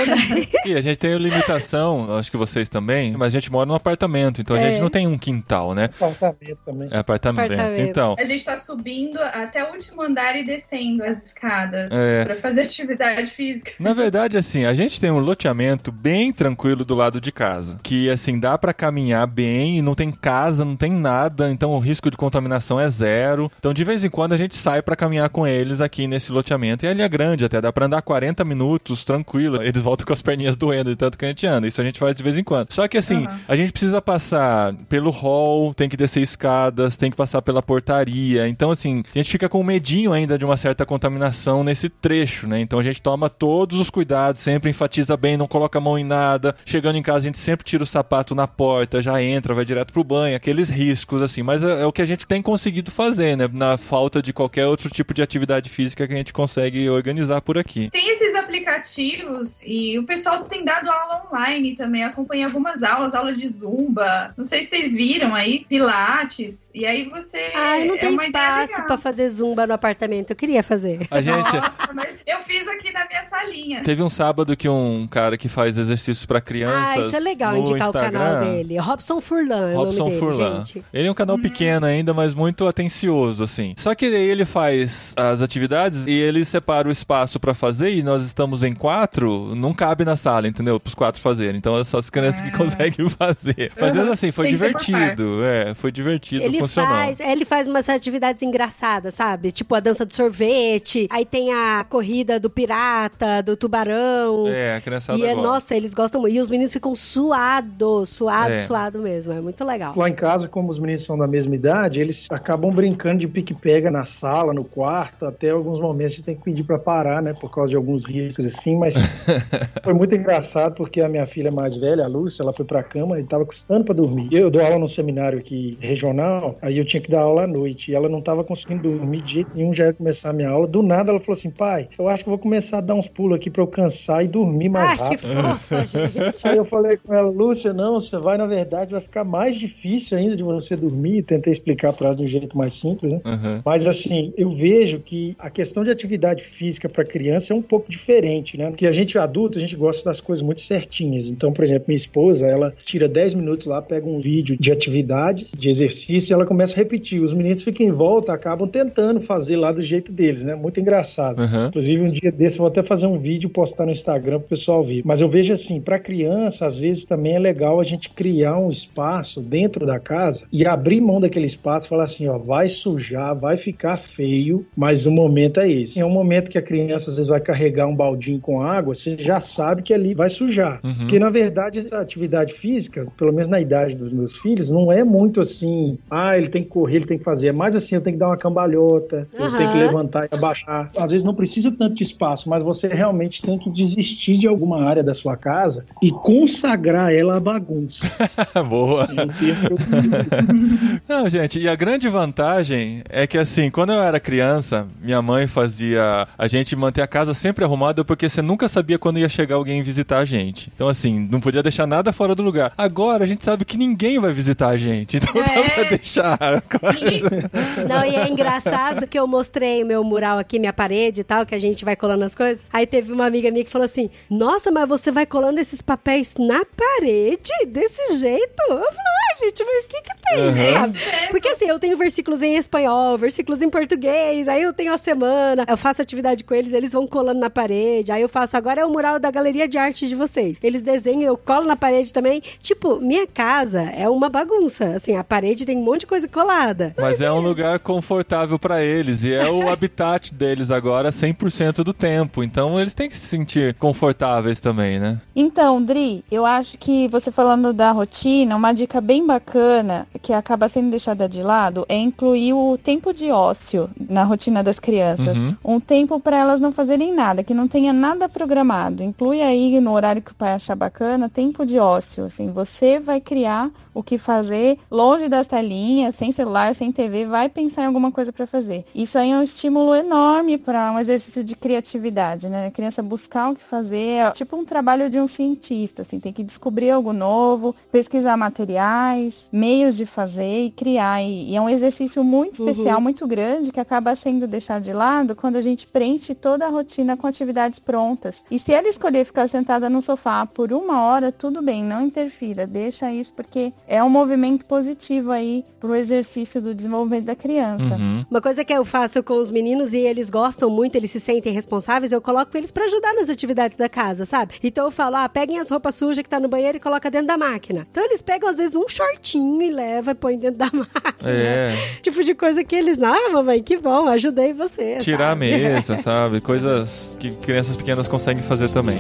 E 0.66 0.74
a 0.76 0.82
gente 0.82 0.98
tem 0.98 1.16
limitação, 1.18 2.18
acho 2.18 2.30
que 2.32 2.38
vocês 2.38 2.68
também, 2.70 3.14
mas 3.18 3.28
a 3.28 3.30
gente 3.40 3.52
mora 3.52 3.66
num 3.66 3.74
apartamento, 3.76 4.42
então 4.42 4.56
a 4.56 4.60
É. 4.60 4.72
gente 4.72 4.82
não 4.82 4.90
tem 4.90 5.08
um 5.08 5.18
quintal, 5.18 5.74
né? 5.74 5.86
Apartamento 6.00 6.58
também. 6.66 6.90
É 6.92 6.98
apartamento. 6.98 7.54
Apartamento. 7.54 7.80
Então, 7.90 8.16
A 8.20 8.24
gente 8.24 8.44
tá 8.44 8.56
subindo 8.56 9.20
até 9.20 9.64
o 9.64 9.72
último 9.74 10.02
andar 10.02 10.36
e 10.36 10.44
descendo 10.44 11.04
as 11.04 11.26
escadas 11.28 11.92
É. 11.92 12.24
para 12.24 12.36
fazer 12.36 12.62
atividade 12.62 13.30
física. 13.30 13.72
Na 13.80 13.94
verdade, 13.94 14.38
assim, 14.38 14.66
a 14.66 14.74
gente 14.74 15.00
tem 15.00 15.12
um 15.12 15.20
loteamento 15.20 15.92
bem 15.92 16.32
tranquilo 16.34 16.84
do 16.84 16.96
lado 16.96 17.22
de 17.22 17.32
casa. 17.32 17.78
Que, 17.84 18.10
assim, 18.10 18.40
dá 18.40 18.58
pra 18.58 18.74
caminhar 18.74 19.28
bem 19.28 19.78
e 19.78 19.82
não 19.82 19.96
tem 19.96 20.12
casa, 20.12 20.66
não 20.66 20.76
tem 20.76 20.92
nada, 20.92 21.50
então 21.52 21.72
o 21.72 21.80
risco 21.80 22.10
de 22.10 22.18
contaminação 22.18 22.80
é 22.80 22.88
zero. 22.90 23.52
Então, 23.60 23.74
de 23.74 23.84
vez 23.84 24.04
em 24.04 24.10
quando, 24.10 24.34
a 24.34 24.38
gente 24.38 24.56
sai 24.56 24.82
pra 24.82 24.96
caminhar 24.96 25.30
com 25.30 25.46
eles 25.46 25.82
aqui 25.82 26.08
nesse 26.08 26.32
loteamento. 26.32 26.86
E 26.86 26.90
ele 26.90 27.02
é 27.02 27.08
grande 27.10 27.45
até, 27.46 27.62
dá 27.62 27.72
pra 27.72 27.86
andar 27.86 28.02
40 28.02 28.44
minutos 28.44 29.04
tranquilo. 29.04 29.62
Eles 29.62 29.82
voltam 29.82 30.06
com 30.06 30.14
as 30.14 30.22
perninhas 30.22 30.56
doendo 30.56 30.90
de 30.90 30.96
tanto 30.96 31.18
que 31.18 31.25
a 31.25 31.28
gente 31.28 31.46
anda. 31.48 31.68
Isso 31.68 31.82
a 31.82 31.84
gente 31.84 32.00
faz 32.00 32.16
de 32.16 32.24
vez 32.24 32.38
em 32.38 32.44
quando. 32.44 32.72
Só 32.74 32.88
que, 32.88 32.98
assim, 32.98 33.25
Aham. 33.25 33.40
a 33.48 33.55
gente 33.55 33.72
precisa 33.72 34.01
passar 34.01 34.74
pelo 34.90 35.10
hall, 35.10 35.74
tem 35.74 35.90
que 35.90 35.98
descer 35.98 36.22
escadas, 36.22 36.98
tem 36.98 37.10
que 37.12 37.18
passar 37.18 37.42
pela 37.42 37.62
portaria. 37.62 38.48
Então, 38.48 38.72
assim, 38.72 39.03
a 39.14 39.18
gente 39.18 39.31
fica 39.31 39.50
com 39.50 39.64
medinho 39.64 40.14
ainda 40.14 40.38
de 40.38 40.46
uma 40.46 40.58
certa 40.58 40.86
contaminação 40.86 41.64
nesse 41.64 41.90
trecho, 41.90 42.48
né? 42.48 42.60
Então 42.60 42.79
a 42.79 42.84
gente 42.84 43.01
toma 43.01 43.29
todos 43.29 43.79
os 43.79 43.90
cuidados, 43.90 44.42
sempre 44.42 44.70
enfatiza 44.70 45.18
bem, 45.18 45.38
não 45.38 45.48
coloca 45.48 45.77
a 45.77 45.81
mão 45.81 45.98
em 45.98 46.03
nada. 46.03 46.55
Chegando 46.66 46.98
em 46.98 47.03
casa, 47.03 47.20
a 47.20 47.22
gente 47.22 47.40
sempre 47.40 47.66
tira 47.66 47.84
o 47.84 47.86
sapato 47.86 48.34
na 48.36 48.48
porta, 48.48 49.01
já 49.01 49.22
entra, 49.22 49.53
vai 49.53 49.66
direto 49.66 49.94
pro 49.94 50.03
banho, 50.03 50.36
aqueles 50.36 50.70
riscos, 50.70 51.22
assim. 51.22 51.44
Mas 51.44 51.64
é, 51.64 51.81
é 51.81 51.86
o 51.86 51.92
que 51.92 52.01
a 52.01 52.05
gente 52.05 52.25
tem 52.25 52.42
conseguido 52.42 52.92
fazer, 52.92 53.36
né? 53.38 53.50
Na 53.51 53.77
falta 53.77 54.22
de 54.22 54.34
qualquer 54.34 54.68
outro 54.68 54.90
tipo 54.90 55.14
de 55.14 55.22
atividade 55.22 55.70
física 55.70 56.08
que 56.08 56.14
a 56.14 56.18
gente 56.18 56.34
consegue 56.34 56.90
organizar 56.90 57.35
por 57.42 57.58
aqui. 57.58 57.90
Tem 57.90 58.10
esses 58.10 58.36
aplicativos 58.36 59.64
e 59.66 59.98
o 60.00 60.04
pessoal 60.04 60.44
tem 60.44 60.64
dado 60.64 60.90
aula 60.90 61.28
online 61.28 61.76
também. 61.76 62.04
Acompanhei 62.04 62.46
algumas 62.46 62.84
aulas, 62.84 63.14
aula 63.14 63.34
de 63.34 63.48
zumba. 63.48 64.34
Não 64.38 64.44
sei 64.44 64.64
se 64.64 64.70
vocês 64.70 64.96
viram 64.96 65.34
aí, 65.36 65.66
pilates. 65.68 66.65
E 66.75 66.85
aí 66.85 67.07
você. 67.09 67.51
Ai, 67.55 67.85
não 67.85 67.96
é 67.96 67.98
tem 68.00 68.09
uma 68.09 68.25
ideia 68.25 68.64
espaço 68.66 68.85
pra 68.85 68.98
fazer 68.98 69.29
zumba 69.29 69.66
no 69.66 69.74
apartamento. 69.74 70.31
Eu 70.31 70.35
queria 70.35 70.61
fazer. 70.61 71.07
A 71.09 71.22
gente. 71.22 71.38
Nossa, 71.55 71.94
mas 71.94 72.18
eu 72.27 72.42
fiz 72.42 72.68
aqui 72.68 72.92
na 72.92 73.07
minha 73.07 73.24
salinha. 73.29 73.81
Teve 73.81 74.03
um 74.03 74.09
sábado 74.09 74.57
que 74.57 74.68
um 74.68 75.07
cara 75.09 75.38
que 75.38 75.48
faz 75.48 75.77
exercícios 75.77 76.25
pra 76.25 76.42
crianças. 76.42 76.98
Ah, 76.98 77.07
isso 77.07 77.16
é 77.16 77.20
legal 77.20 77.53
no 77.53 77.59
indicar 77.59 77.88
Instagram, 77.88 78.09
o 78.20 78.22
canal 78.24 78.44
dele. 78.46 78.77
Robson 78.77 79.22
Furlan 79.22 79.72
é 79.72 79.74
o 79.74 79.77
Robson 79.77 80.05
dele, 80.09 80.20
Furlan. 80.20 80.55
gente. 80.66 80.83
Ele 80.94 81.07
é 81.07 81.11
um 81.11 81.14
canal 81.16 81.40
pequeno 81.40 81.85
ainda, 81.85 82.14
mas 82.14 82.33
muito 82.33 82.68
atencioso, 82.68 83.44
assim. 83.46 83.74
Só 83.77 83.96
que 83.96 84.09
daí 84.11 84.27
ele 84.29 84.44
faz 84.44 85.14
as 85.16 85.42
atividades 85.42 86.07
e 86.07 86.11
ele 86.14 86.44
separa 86.44 86.90
o 86.90 86.92
espaço 86.92 87.40
pra 87.40 87.53
fazer 87.53 87.90
e 87.96 88.03
nós 88.03 88.22
estamos 88.24 88.64
em 88.64 88.74
quatro, 88.74 89.55
não 89.55 89.74
cabe 89.74 90.03
na 90.03 90.18
sala, 90.18 90.46
entendeu? 90.48 90.77
Pros 90.77 90.94
quatro 90.94 91.22
fazerem. 91.22 91.57
Então 91.57 91.77
é 91.77 91.85
só 91.85 92.00
as 92.00 92.09
crianças 92.09 92.42
que 92.42 92.50
Ah. 92.50 92.57
conseguem 92.57 93.07
fazer. 93.18 93.72
Mas 93.79 93.96
mesmo 93.96 94.11
assim, 94.11 94.29
foi 94.31 94.48
Tem 94.48 94.57
que 94.57 94.64
divertido. 94.66 95.42
É, 95.44 95.74
foi 95.74 95.92
divertido, 95.92 96.44
Ele 96.44 96.65
faz, 96.68 97.20
ele 97.20 97.46
faz 97.46 97.68
umas 97.68 97.88
atividades 97.90 98.42
engraçadas, 98.44 99.14
sabe? 99.14 99.51
Tipo 99.51 99.75
a 99.75 99.80
dança 99.80 100.06
do 100.06 100.14
sorvete, 100.14 101.08
aí 101.12 101.25
tem 101.25 101.54
a 101.54 101.86
corrida 101.90 102.40
do 102.40 102.50
pirata, 102.50 103.42
do 103.44 103.56
tubarão. 103.56 104.48
É, 104.48 104.75
a 104.75 104.82
criançada 104.82 105.20
E 105.20 105.24
é, 105.24 105.34
gosta. 105.34 105.42
nossa, 105.50 105.75
eles 105.75 105.94
gostam 105.94 106.22
muito. 106.22 106.36
E 106.36 106.40
os 106.40 106.50
meninos 106.50 106.74
ficam 106.74 106.94
suados, 106.96 108.10
suado, 108.10 108.51
É. 108.54 108.56
suado 108.58 109.00
mesmo. 109.00 109.34
É 109.34 109.42
muito 109.42 109.64
legal. 109.64 109.94
Lá 109.96 110.10
em 110.10 110.14
casa, 110.14 110.48
como 110.48 110.72
os 110.72 110.80
meninos 110.80 111.04
são 111.06 111.18
da 111.18 111.28
mesma 111.28 111.56
idade, 111.56 112.00
eles 112.00 112.28
acabam 112.30 112.72
brincando 112.74 113.20
de 113.20 113.28
pique-pega 113.28 113.90
na 113.92 114.06
sala, 114.06 114.54
no 114.54 114.64
quarto, 114.64 115.25
até 115.25 115.50
alguns 115.50 115.80
momentos 115.80 116.14
a 116.14 116.16
gente 116.18 116.25
tem 116.25 116.36
que 116.36 116.44
pedir 116.44 116.64
pra 116.64 116.78
parar, 116.80 117.22
né, 117.22 117.34
por 117.34 117.54
causa 117.54 117.70
de 117.72 117.75
alguns 117.75 118.06
riscos 118.06 118.46
assim, 118.46 118.75
mas 118.78 118.94
foi 119.84 119.94
muito 119.94 120.16
engraçado 120.16 120.75
porque 120.75 121.01
a 121.01 121.10
minha 121.10 121.25
filha 121.28 121.51
mais 121.51 121.75
velha, 121.75 122.06
a 122.06 122.08
Lúcia, 122.08 122.44
ela 122.44 122.54
foi 122.54 122.66
pra 122.66 122.84
cama 122.84 123.20
e 123.20 123.24
tava 123.24 123.46
custando 123.46 123.86
pra 123.86 123.94
dormir. 123.94 124.28
Eu 124.32 124.50
dou 124.50 124.62
aula 124.64 124.78
num 124.80 124.88
seminário 124.88 125.40
aqui 125.40 125.78
regional, 125.80 126.54
aí 126.61 126.77
eu 126.77 126.85
tinha 126.85 127.01
que 127.01 127.09
dar 127.09 127.22
aula 127.22 127.44
à 127.44 127.48
noite 127.48 127.91
e 127.91 127.96
ela 127.96 128.09
não 128.09 128.22
tava 128.22 128.44
conseguindo 128.44 128.89
dormir 128.89 129.22
de 129.22 129.33
jeito 129.33 129.51
nenhum, 129.53 129.74
já 129.74 129.87
ia 129.87 129.94
começar 129.94 130.29
a 130.29 130.33
minha 130.33 130.50
aula. 130.50 130.68
Do 130.68 130.81
nada 130.81 131.11
ela 131.11 131.20
falou 131.20 131.37
assim: 131.37 131.50
"Pai, 131.50 131.89
eu 131.98 132.07
acho 132.07 132.24
que 132.24 132.29
vou 132.29 132.39
começar 132.39 132.77
a 132.79 132.81
dar 132.81 132.96
uns 132.96 133.07
pulos 133.07 133.35
aqui 133.35 133.50
pra 133.50 133.61
eu 133.61 133.68
cansar 133.68 134.24
e 134.24 134.27
dormir 134.27 134.70
mais 134.70 134.91
Ai, 134.91 134.96
que 134.96 135.03
rápido". 135.03 135.41
fofa, 135.41 135.85
gente. 135.87 136.48
Aí 136.48 136.57
eu 136.57 136.65
falei 136.65 136.98
com 136.98 137.13
ela, 137.13 137.29
Lúcia, 137.29 137.74
não, 137.74 138.00
você 138.00 138.18
vai, 138.18 138.37
na 138.37 138.46
verdade, 138.46 138.91
vai 138.91 139.01
ficar 139.01 139.24
mais 139.24 139.55
difícil 139.55 140.18
ainda 140.18 140.35
de 140.35 140.44
você 140.44 140.75
dormir. 140.75 141.24
Tentei 141.24 141.51
explicar 141.51 141.94
para 141.94 142.07
ela 142.07 142.15
de 142.15 142.24
um 142.24 142.27
jeito 142.27 142.57
mais 142.57 142.74
simples, 142.74 143.13
né? 143.13 143.22
Uhum. 143.25 143.61
Mas 143.65 143.87
assim, 143.87 144.33
eu 144.37 144.51
vejo 144.51 145.00
que 145.00 145.35
a 145.39 145.50
questão 145.50 145.83
de 145.83 145.89
atividade 145.89 146.44
física 146.44 146.87
para 146.87 147.03
criança 147.03 147.53
é 147.53 147.55
um 147.55 147.61
pouco 147.61 147.89
diferente, 147.89 148.57
né? 148.57 148.70
Porque 148.70 148.87
a 148.87 148.91
gente 148.91 149.18
adulto, 149.18 149.57
a 149.57 149.61
gente 149.61 149.75
gosta 149.75 150.03
das 150.03 150.20
coisas 150.20 150.44
muito 150.44 150.61
certinhas. 150.61 151.29
Então, 151.29 151.51
por 151.51 151.63
exemplo, 151.63 151.85
minha 151.87 151.98
esposa, 151.98 152.46
ela 152.46 152.74
tira 152.83 153.07
10 153.07 153.33
minutos 153.33 153.65
lá, 153.65 153.81
pega 153.81 154.07
um 154.07 154.20
vídeo 154.20 154.57
de 154.59 154.72
atividades, 154.72 155.51
de 155.57 155.70
exercício, 155.70 156.31
e 156.31 156.33
ela 156.46 156.48
começa 156.48 156.74
a 156.74 156.77
repetir. 156.77 157.22
Os 157.22 157.34
meninos 157.34 157.64
ficam 157.64 157.86
em 157.86 157.92
volta, 157.92 158.31
acabam 158.31 158.70
tentando 158.70 159.20
fazer 159.22 159.58
lá 159.58 159.72
do 159.72 159.81
jeito 159.81 160.12
deles, 160.12 160.44
né? 160.44 160.55
Muito 160.55 160.79
engraçado. 160.79 161.42
Uhum. 161.42 161.68
Inclusive, 161.68 162.01
um 162.03 162.10
dia 162.10 162.31
desse, 162.31 162.58
eu 162.58 162.60
vou 162.60 162.68
até 162.68 162.84
fazer 162.84 163.08
um 163.08 163.18
vídeo 163.18 163.48
e 163.48 163.51
postar 163.51 163.86
no 163.86 163.92
Instagram 163.92 164.40
pro 164.40 164.50
pessoal 164.50 164.84
ver. 164.84 165.01
Mas 165.03 165.20
eu 165.22 165.27
vejo 165.27 165.51
assim, 165.51 165.81
para 165.81 166.00
criança, 166.00 166.66
às 166.66 166.77
vezes 166.77 167.03
também 167.03 167.36
é 167.36 167.40
legal 167.40 167.79
a 167.79 167.84
gente 167.84 168.10
criar 168.10 168.58
um 168.58 168.70
espaço 168.70 169.42
dentro 169.42 169.86
da 169.86 170.00
casa 170.00 170.44
e 170.51 170.66
abrir 170.66 171.01
mão 171.01 171.20
daquele 171.20 171.48
espaço 171.48 171.88
e 171.88 171.90
falar 171.90 172.03
assim, 172.03 172.27
ó, 172.27 172.38
vai 172.38 172.70
sujar, 172.70 173.36
vai 173.36 173.58
ficar 173.58 173.98
feio, 173.98 174.66
mas 174.75 175.05
o 175.05 175.12
momento 175.12 175.60
é 175.60 175.70
esse. 175.70 176.00
É 176.00 176.05
um 176.05 176.10
momento 176.10 176.50
que 176.50 176.58
a 176.58 176.62
criança 176.62 177.10
às 177.10 177.18
vezes 177.18 177.29
vai 177.29 177.40
carregar 177.40 177.88
um 177.88 177.96
baldinho 177.96 178.40
com 178.40 178.62
água, 178.62 178.94
você 178.94 179.18
já 179.18 179.40
sabe 179.40 179.81
que 179.81 179.94
ali 179.94 180.14
vai 180.14 180.29
sujar. 180.29 180.79
Uhum. 180.84 180.94
Porque 180.94 181.20
na 181.20 181.29
verdade 181.29 181.79
essa 181.79 182.00
atividade 182.00 182.53
física, 182.53 183.08
pelo 183.18 183.31
menos 183.31 183.48
na 183.48 183.60
idade 183.60 183.96
dos 183.96 184.12
meus 184.12 184.38
filhos, 184.38 184.70
não 184.70 184.92
é 184.92 185.03
muito 185.03 185.42
assim, 185.42 185.98
ah, 186.10 186.35
ele 186.38 186.50
tem 186.50 186.64
que 186.64 186.70
correr, 186.70 186.98
ele 186.98 187.06
tem 187.06 187.18
que 187.18 187.24
fazer. 187.24 187.50
É 187.50 187.52
mais 187.52 187.76
assim, 187.76 187.96
eu 187.96 188.02
tenho 188.02 188.16
que 188.16 188.20
dar 188.20 188.28
uma 188.28 188.38
cambalhota, 188.38 189.28
uhum. 189.38 189.46
eu 189.46 189.58
tenho 189.58 189.72
que 189.72 189.78
levantar 189.78 190.28
e 190.32 190.36
abaixar. 190.36 190.92
Às 190.98 191.12
vezes 191.12 191.24
não 191.24 191.34
precisa 191.34 191.72
tanto 191.72 191.96
de 191.96 192.04
espaço, 192.04 192.50
mas 192.50 192.64
você 192.64 192.88
realmente 192.88 193.42
tem 193.42 193.58
que 193.58 193.70
desistir 193.70 194.38
de 194.38 194.48
alguma 194.48 194.84
área 194.84 195.04
da 195.04 195.14
sua 195.14 195.36
casa 195.36 195.86
e 196.02 196.12
consagrar 196.12 197.14
ela 197.14 197.38
à 197.38 197.40
bagunça. 197.40 198.06
Boa. 198.68 199.08
Não, 201.08 201.30
gente, 201.30 201.60
e 201.60 201.68
a 201.68 201.76
grande 201.76 202.08
vantagem 202.08 203.04
é 203.10 203.28
que 203.28 203.38
assim, 203.38 203.70
quando 203.70 203.94
eu 203.94 204.02
era 204.02 204.20
criança, 204.20 204.88
minha 205.02 205.22
mãe 205.22 205.48
fazia 205.48 206.28
a 206.38 206.48
gente 206.48 206.76
manter 206.76 207.02
a 207.02 207.08
casa 207.08 207.34
sempre 207.34 207.64
arrumada 207.64 208.04
porque 208.04 208.30
você 208.30 208.42
nunca 208.42 208.68
sabia 208.68 208.98
quando 208.98 209.20
ia 209.20 209.30
chegar 209.30 209.56
alguém 209.56 209.82
visitar 209.82 210.20
a 210.20 210.26
gente. 210.26 210.72
Então 210.74 210.88
assim, 210.88 211.28
não 211.32 211.40
podia 211.40 211.64
deixar 211.64 211.88
nada 211.88 212.12
fora 212.12 212.36
do 212.36 212.44
lugar. 212.44 212.74
Agora 212.78 213.24
a 213.24 213.28
gente 213.28 213.44
sabe 213.44 213.66
que 213.66 213.78
ninguém 213.78 214.20
vai 214.20 214.32
visitar 214.32 214.70
a 214.70 214.78
gente, 214.78 215.18
então 215.18 215.42
é. 215.42 215.44
dá 215.44 215.74
pra 215.74 215.84
deixar. 215.84 216.15
Não, 217.88 218.06
e 218.06 218.16
é 218.16 218.28
engraçado 218.28 219.08
que 219.08 219.18
eu 219.18 219.28
mostrei 219.28 219.84
o 219.84 219.86
meu 219.86 220.04
mural 220.04 220.38
aqui, 220.38 220.60
minha 220.60 220.74
parede 220.74 221.22
e 221.22 221.24
tal, 221.24 221.46
que 221.46 221.56
a 221.56 221.60
gente 221.60 221.84
vai 221.84 221.96
colando 221.96 222.24
as 222.24 222.36
coisas. 222.36 222.64
Aí 222.72 222.86
teve 222.86 223.12
uma 223.12 223.25
amiga 223.25 223.51
minha 223.51 223.64
que 223.64 223.72
falou 223.72 223.86
assim: 223.86 224.10
Nossa, 224.30 224.72
mas 224.72 224.88
você 224.88 225.12
vai 225.12 225.25
colando 225.25 225.60
esses 225.60 225.82
papéis 225.82 226.34
na 226.38 226.64
parede? 226.66 227.51
Desse 227.68 228.18
jeito? 228.18 228.62
Eu 228.70 228.78
falei, 228.78 229.16
ah, 229.32 229.36
gente, 229.40 229.64
mas 229.64 229.84
o 229.84 229.88
que 229.88 230.01
que 230.01 230.22
tem? 230.22 230.40
Uhum. 230.48 231.30
Porque 231.32 231.48
assim, 231.50 231.66
eu 231.66 231.80
tenho 231.80 231.98
versículos 231.98 232.42
em 232.42 232.56
espanhol, 232.56 233.18
versículos 233.18 233.62
em 233.62 233.70
português, 233.70 234.48
aí 234.48 234.62
eu 234.62 234.74
tenho 234.74 234.94
a 234.94 234.98
semana, 234.98 235.66
eu 235.68 235.78
faço 235.78 236.01
atividade 236.01 236.44
com 236.44 236.54
eles, 236.54 236.74
eles 236.74 236.94
vão 236.94 237.08
colando 237.08 237.40
na 237.40 237.50
parede, 237.50 238.12
aí 238.12 238.22
eu 238.22 238.30
faço, 238.30 238.58
agora 238.58 238.82
é 238.82 238.86
o 238.86 238.90
mural 238.90 239.20
da 239.20 239.32
galeria 239.32 239.68
de 239.68 239.78
arte 239.78 240.08
de 240.08 240.16
vocês. 240.16 240.58
Eles 240.62 240.82
desenham, 240.82 241.24
eu 241.24 241.38
colo 241.38 241.66
na 241.66 241.75
parede 241.75 242.12
também. 242.12 242.42
Tipo, 242.62 243.00
minha 243.00 243.28
casa 243.28 243.82
é 243.82 244.08
uma 244.10 244.30
bagunça. 244.30 244.86
Assim, 244.96 245.16
a 245.16 245.24
parede 245.24 245.66
tem 245.66 245.78
um 245.78 245.84
monte 245.84 246.04
de 246.05 246.07
coisa 246.07 246.27
colada. 246.27 246.94
Mas 246.98 247.20
é 247.20 247.31
um 247.31 247.39
lugar 247.39 247.79
confortável 247.79 248.57
para 248.57 248.83
eles 248.83 249.24
e 249.24 249.33
é 249.33 249.50
o 249.50 249.68
habitat 249.68 250.33
deles 250.33 250.70
agora 250.72 251.09
100% 251.09 251.83
do 251.83 251.94
tempo. 251.94 252.44
Então 252.44 252.79
eles 252.79 252.94
têm 252.94 253.09
que 253.09 253.18
se 253.18 253.25
sentir 253.25 253.74
confortáveis 253.75 254.59
também, 254.59 255.00
né? 255.00 255.20
Então, 255.35 255.81
Dri, 255.83 256.24
eu 256.31 256.46
acho 256.46 256.77
que 256.77 257.07
você 257.07 257.31
falando 257.31 257.74
da 257.74 257.91
rotina, 257.91 258.55
uma 258.55 258.72
dica 258.72 259.01
bem 259.01 259.25
bacana 259.25 260.07
que 260.22 260.31
acaba 260.31 260.70
sendo 260.70 260.91
deixada 260.91 261.27
de 261.27 261.41
lado 261.41 261.85
é 261.89 261.98
incluir 261.98 262.53
o 262.53 262.77
tempo 262.77 263.11
de 263.13 263.31
ócio 263.31 263.89
na 264.09 264.24
rotina 264.24 264.63
das 264.63 264.79
crianças. 264.79 265.37
Uhum. 265.37 265.55
Um 265.63 265.79
tempo 265.79 266.20
para 266.20 266.37
elas 266.37 266.59
não 266.59 266.72
fazerem 266.72 267.13
nada, 267.13 267.44
que 267.44 267.53
não 267.53 267.68
tenha 267.68 267.91
nada 267.91 268.29
programado. 268.29 269.03
Inclui 269.03 269.41
aí 269.41 269.79
no 269.81 269.91
horário 269.91 270.22
que 270.22 270.31
o 270.31 270.35
pai 270.35 270.53
achar 270.53 270.75
bacana, 270.75 271.27
tempo 271.27 271.65
de 271.65 271.79
ócio. 271.79 272.25
Assim, 272.25 272.51
você 272.51 273.00
vai 273.00 273.20
criar 273.20 273.72
o 273.96 274.03
que 274.03 274.18
fazer 274.18 274.77
longe 274.91 275.29
das 275.29 275.48
telinhas, 275.48 275.95
sem 276.12 276.31
celular, 276.31 276.74
sem 276.74 276.92
TV, 276.92 277.25
vai 277.25 277.50
pensar 277.50 277.84
em 277.84 277.86
alguma 277.86 278.12
coisa 278.12 278.31
para 278.31 278.48
fazer. 278.48 278.86
Isso 278.94 279.18
aí 279.18 279.31
é 279.31 279.38
um 279.38 279.44
estímulo 279.44 279.96
enorme 279.96 280.58
para 280.58 280.92
um 280.92 281.00
exercício 281.00 281.44
de 281.44 281.55
criatividade, 281.55 282.50
né? 282.50 282.68
A 282.68 282.72
criança 282.72 283.01
buscar 283.01 283.51
o 283.51 283.55
que 283.55 283.64
fazer, 283.64 284.20
é 284.20 284.31
tipo 284.31 284.55
um 284.55 284.66
trabalho 284.66 285.10
de 285.10 285.20
um 285.20 285.27
cientista, 285.27 286.01
assim, 286.01 286.20
tem 286.20 286.34
que 286.34 286.44
descobrir 286.44 286.92
algo 286.92 287.14
novo, 287.14 287.75
pesquisar 287.92 288.38
materiais, 288.38 289.50
meios 289.51 289.96
de 289.96 290.05
fazer 290.05 290.66
e 290.66 290.72
criar. 290.72 291.22
E, 291.22 291.51
e 291.51 291.55
é 291.55 291.62
um 291.62 291.70
exercício 291.70 292.24
muito 292.24 292.62
uhum. 292.62 292.70
especial, 292.70 292.98
uhum. 292.98 293.03
muito 293.03 293.27
grande, 293.27 293.72
que 293.72 293.79
acaba 293.79 294.16
sendo 294.16 294.48
deixado 294.48 294.84
de 294.84 294.94
lado 294.94 295.36
quando 295.36 295.55
a 295.55 295.62
gente 295.62 295.88
preenche 295.88 296.34
toda 296.34 296.66
a 296.66 296.70
rotina 296.70 297.18
com 297.18 297.27
atividades 297.27 297.79
prontas. 297.79 298.44
E 298.50 298.60
se 298.60 298.74
ela 298.74 298.88
escolher 298.88 299.25
ficar 299.25 299.48
sentada 299.48 299.90
no 299.90 300.01
sofá 300.01 300.46
por 300.46 300.72
uma 300.72 301.03
hora, 301.03 301.31
tudo 301.31 301.62
bem, 301.62 301.84
não 301.84 302.01
interfira, 302.05 302.66
deixa 302.66 303.12
isso 303.12 303.34
porque 303.34 303.74
é 303.88 304.03
um 304.03 304.10
movimento 304.10 304.66
positivo 304.66 305.31
aí 305.31 305.64
pro 305.86 305.96
exercício 305.96 306.60
do 306.60 306.74
desenvolvimento 306.74 307.26
da 307.26 307.36
criança. 307.36 307.96
Uhum. 307.96 308.26
Uma 308.30 308.42
coisa 308.42 308.66
que 308.66 308.74
eu 308.74 308.84
faço 308.84 309.22
com 309.22 309.36
os 309.36 309.52
meninos 309.52 309.94
e 309.94 310.00
eles 310.00 310.32
gostam 310.32 310.70
muito, 310.70 310.96
eles 310.96 311.12
se 311.12 311.20
sentem 311.20 311.54
responsáveis, 311.54 312.12
eu 312.12 312.20
coloco 312.20 312.58
eles 312.58 312.72
para 312.72 312.86
ajudar 312.86 313.14
nas 313.14 313.30
atividades 313.30 313.78
da 313.78 313.88
casa, 313.88 314.26
sabe? 314.26 314.56
Então 314.64 314.86
eu 314.86 314.92
falo, 314.92 315.18
ah, 315.18 315.30
peguem 315.30 315.60
as 315.60 315.70
roupas 315.70 315.94
sujas 315.96 316.24
que 316.24 316.30
tá 316.30 316.40
no 316.40 316.48
banheiro 316.48 316.78
e 316.78 316.80
coloca 316.80 317.12
dentro 317.12 317.28
da 317.28 317.38
máquina. 317.38 317.88
Então 317.92 318.04
eles 318.04 318.22
pegam 318.22 318.50
às 318.50 318.58
vezes 318.58 318.76
um 318.76 318.88
shortinho 318.88 319.62
e 319.62 319.70
leva 319.70 320.12
e 320.12 320.16
põe 320.16 320.38
dentro 320.38 320.58
da 320.58 320.70
máquina. 320.74 321.32
É. 321.32 321.76
Tipo 322.02 322.24
de 322.24 322.34
coisa 322.34 322.64
que 322.64 322.76
eles, 322.76 323.00
ah, 323.02 323.30
mamãe, 323.32 323.62
que 323.62 323.78
bom, 323.78 324.08
ajudei 324.08 324.54
você. 324.54 324.98
Tirar 324.98 325.30
sabe? 325.30 325.54
a 325.54 325.58
mesa, 325.58 325.98
sabe? 326.02 326.42
Coisas 326.42 327.16
que 327.20 327.32
crianças 327.36 327.76
pequenas 327.76 328.08
conseguem 328.08 328.42
fazer 328.44 328.70
também. 328.72 328.98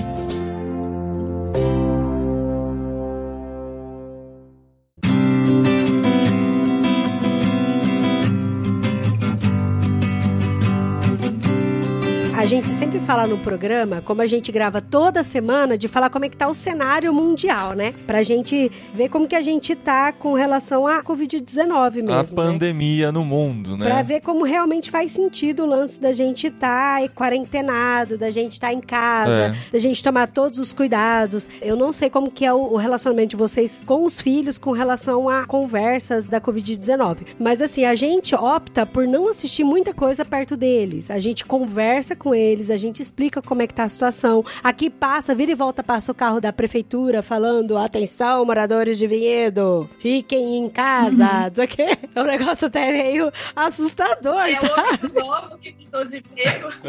A 12.45 12.47
gente 12.47 12.67
sempre 12.75 12.99
fala 12.99 13.25
no 13.25 13.39
programa, 13.39 14.03
como 14.05 14.21
a 14.21 14.27
gente 14.27 14.51
grava 14.51 14.79
toda 14.79 15.23
semana, 15.23 15.75
de 15.75 15.87
falar 15.87 16.11
como 16.11 16.25
é 16.25 16.29
que 16.29 16.37
tá 16.37 16.47
o 16.47 16.53
cenário 16.53 17.11
mundial, 17.11 17.73
né? 17.73 17.91
Pra 18.05 18.21
gente 18.21 18.71
ver 18.93 19.09
como 19.09 19.27
que 19.27 19.35
a 19.35 19.41
gente 19.41 19.73
tá 19.73 20.11
com 20.11 20.33
relação 20.33 20.85
à 20.85 21.03
Covid-19 21.03 21.95
mesmo. 21.95 22.11
A 22.13 22.21
né? 22.21 22.29
pandemia 22.35 23.07
né? 23.07 23.11
no 23.11 23.25
mundo, 23.25 23.75
né? 23.75 23.87
Pra 23.87 24.03
ver 24.03 24.21
como 24.21 24.43
realmente 24.43 24.91
faz 24.91 25.11
sentido 25.11 25.63
o 25.63 25.65
lance 25.65 25.99
da 25.99 26.13
gente 26.13 26.45
estar 26.45 27.01
tá 27.01 27.09
quarentenado, 27.09 28.15
da 28.15 28.29
gente 28.29 28.53
estar 28.53 28.67
tá 28.67 28.73
em 28.73 28.79
casa, 28.79 29.31
é. 29.31 29.71
da 29.71 29.79
gente 29.79 30.03
tomar 30.03 30.27
todos 30.27 30.59
os 30.59 30.71
cuidados. 30.71 31.49
Eu 31.63 31.75
não 31.75 31.91
sei 31.91 32.11
como 32.11 32.29
que 32.29 32.45
é 32.45 32.53
o 32.53 32.75
relacionamento 32.75 33.31
de 33.31 33.37
vocês 33.37 33.83
com 33.83 34.05
os 34.05 34.21
filhos 34.21 34.59
com 34.59 34.69
relação 34.69 35.27
a 35.27 35.47
conversas 35.47 36.27
da 36.27 36.39
Covid-19. 36.39 37.21
Mas 37.39 37.59
assim, 37.59 37.85
a 37.85 37.95
gente 37.95 38.35
opta 38.35 38.85
por 38.85 39.07
não 39.07 39.29
assistir 39.29 39.63
muita 39.63 39.95
coisa 39.95 40.23
perto 40.23 40.55
deles. 40.55 41.09
A 41.09 41.17
gente 41.17 41.43
conversa 41.43 42.15
com 42.15 42.34
eles, 42.35 42.69
a 42.69 42.77
gente 42.77 43.01
explica 43.01 43.41
como 43.41 43.61
é 43.61 43.67
que 43.67 43.73
tá 43.73 43.83
a 43.83 43.89
situação. 43.89 44.43
Aqui 44.63 44.89
passa, 44.89 45.33
vira 45.33 45.51
e 45.51 45.55
volta, 45.55 45.83
passa 45.83 46.11
o 46.11 46.15
carro 46.15 46.39
da 46.39 46.51
prefeitura 46.51 47.21
falando: 47.21 47.77
atenção, 47.77 48.45
moradores 48.45 48.97
de 48.97 49.07
vinhedo, 49.07 49.89
fiquem 49.99 50.57
em 50.57 50.69
casa. 50.69 51.25
Uhum. 51.25 52.05
É 52.15 52.21
um 52.21 52.25
negócio 52.25 52.67
até 52.67 52.91
meio 52.91 53.31
assustador, 53.55 54.41
é 54.41 54.53
sabe? 54.53 55.05
Os 55.05 55.15
ovos 55.15 55.59
que 55.59 55.84
de 56.03 56.17
emprego. 56.17 56.69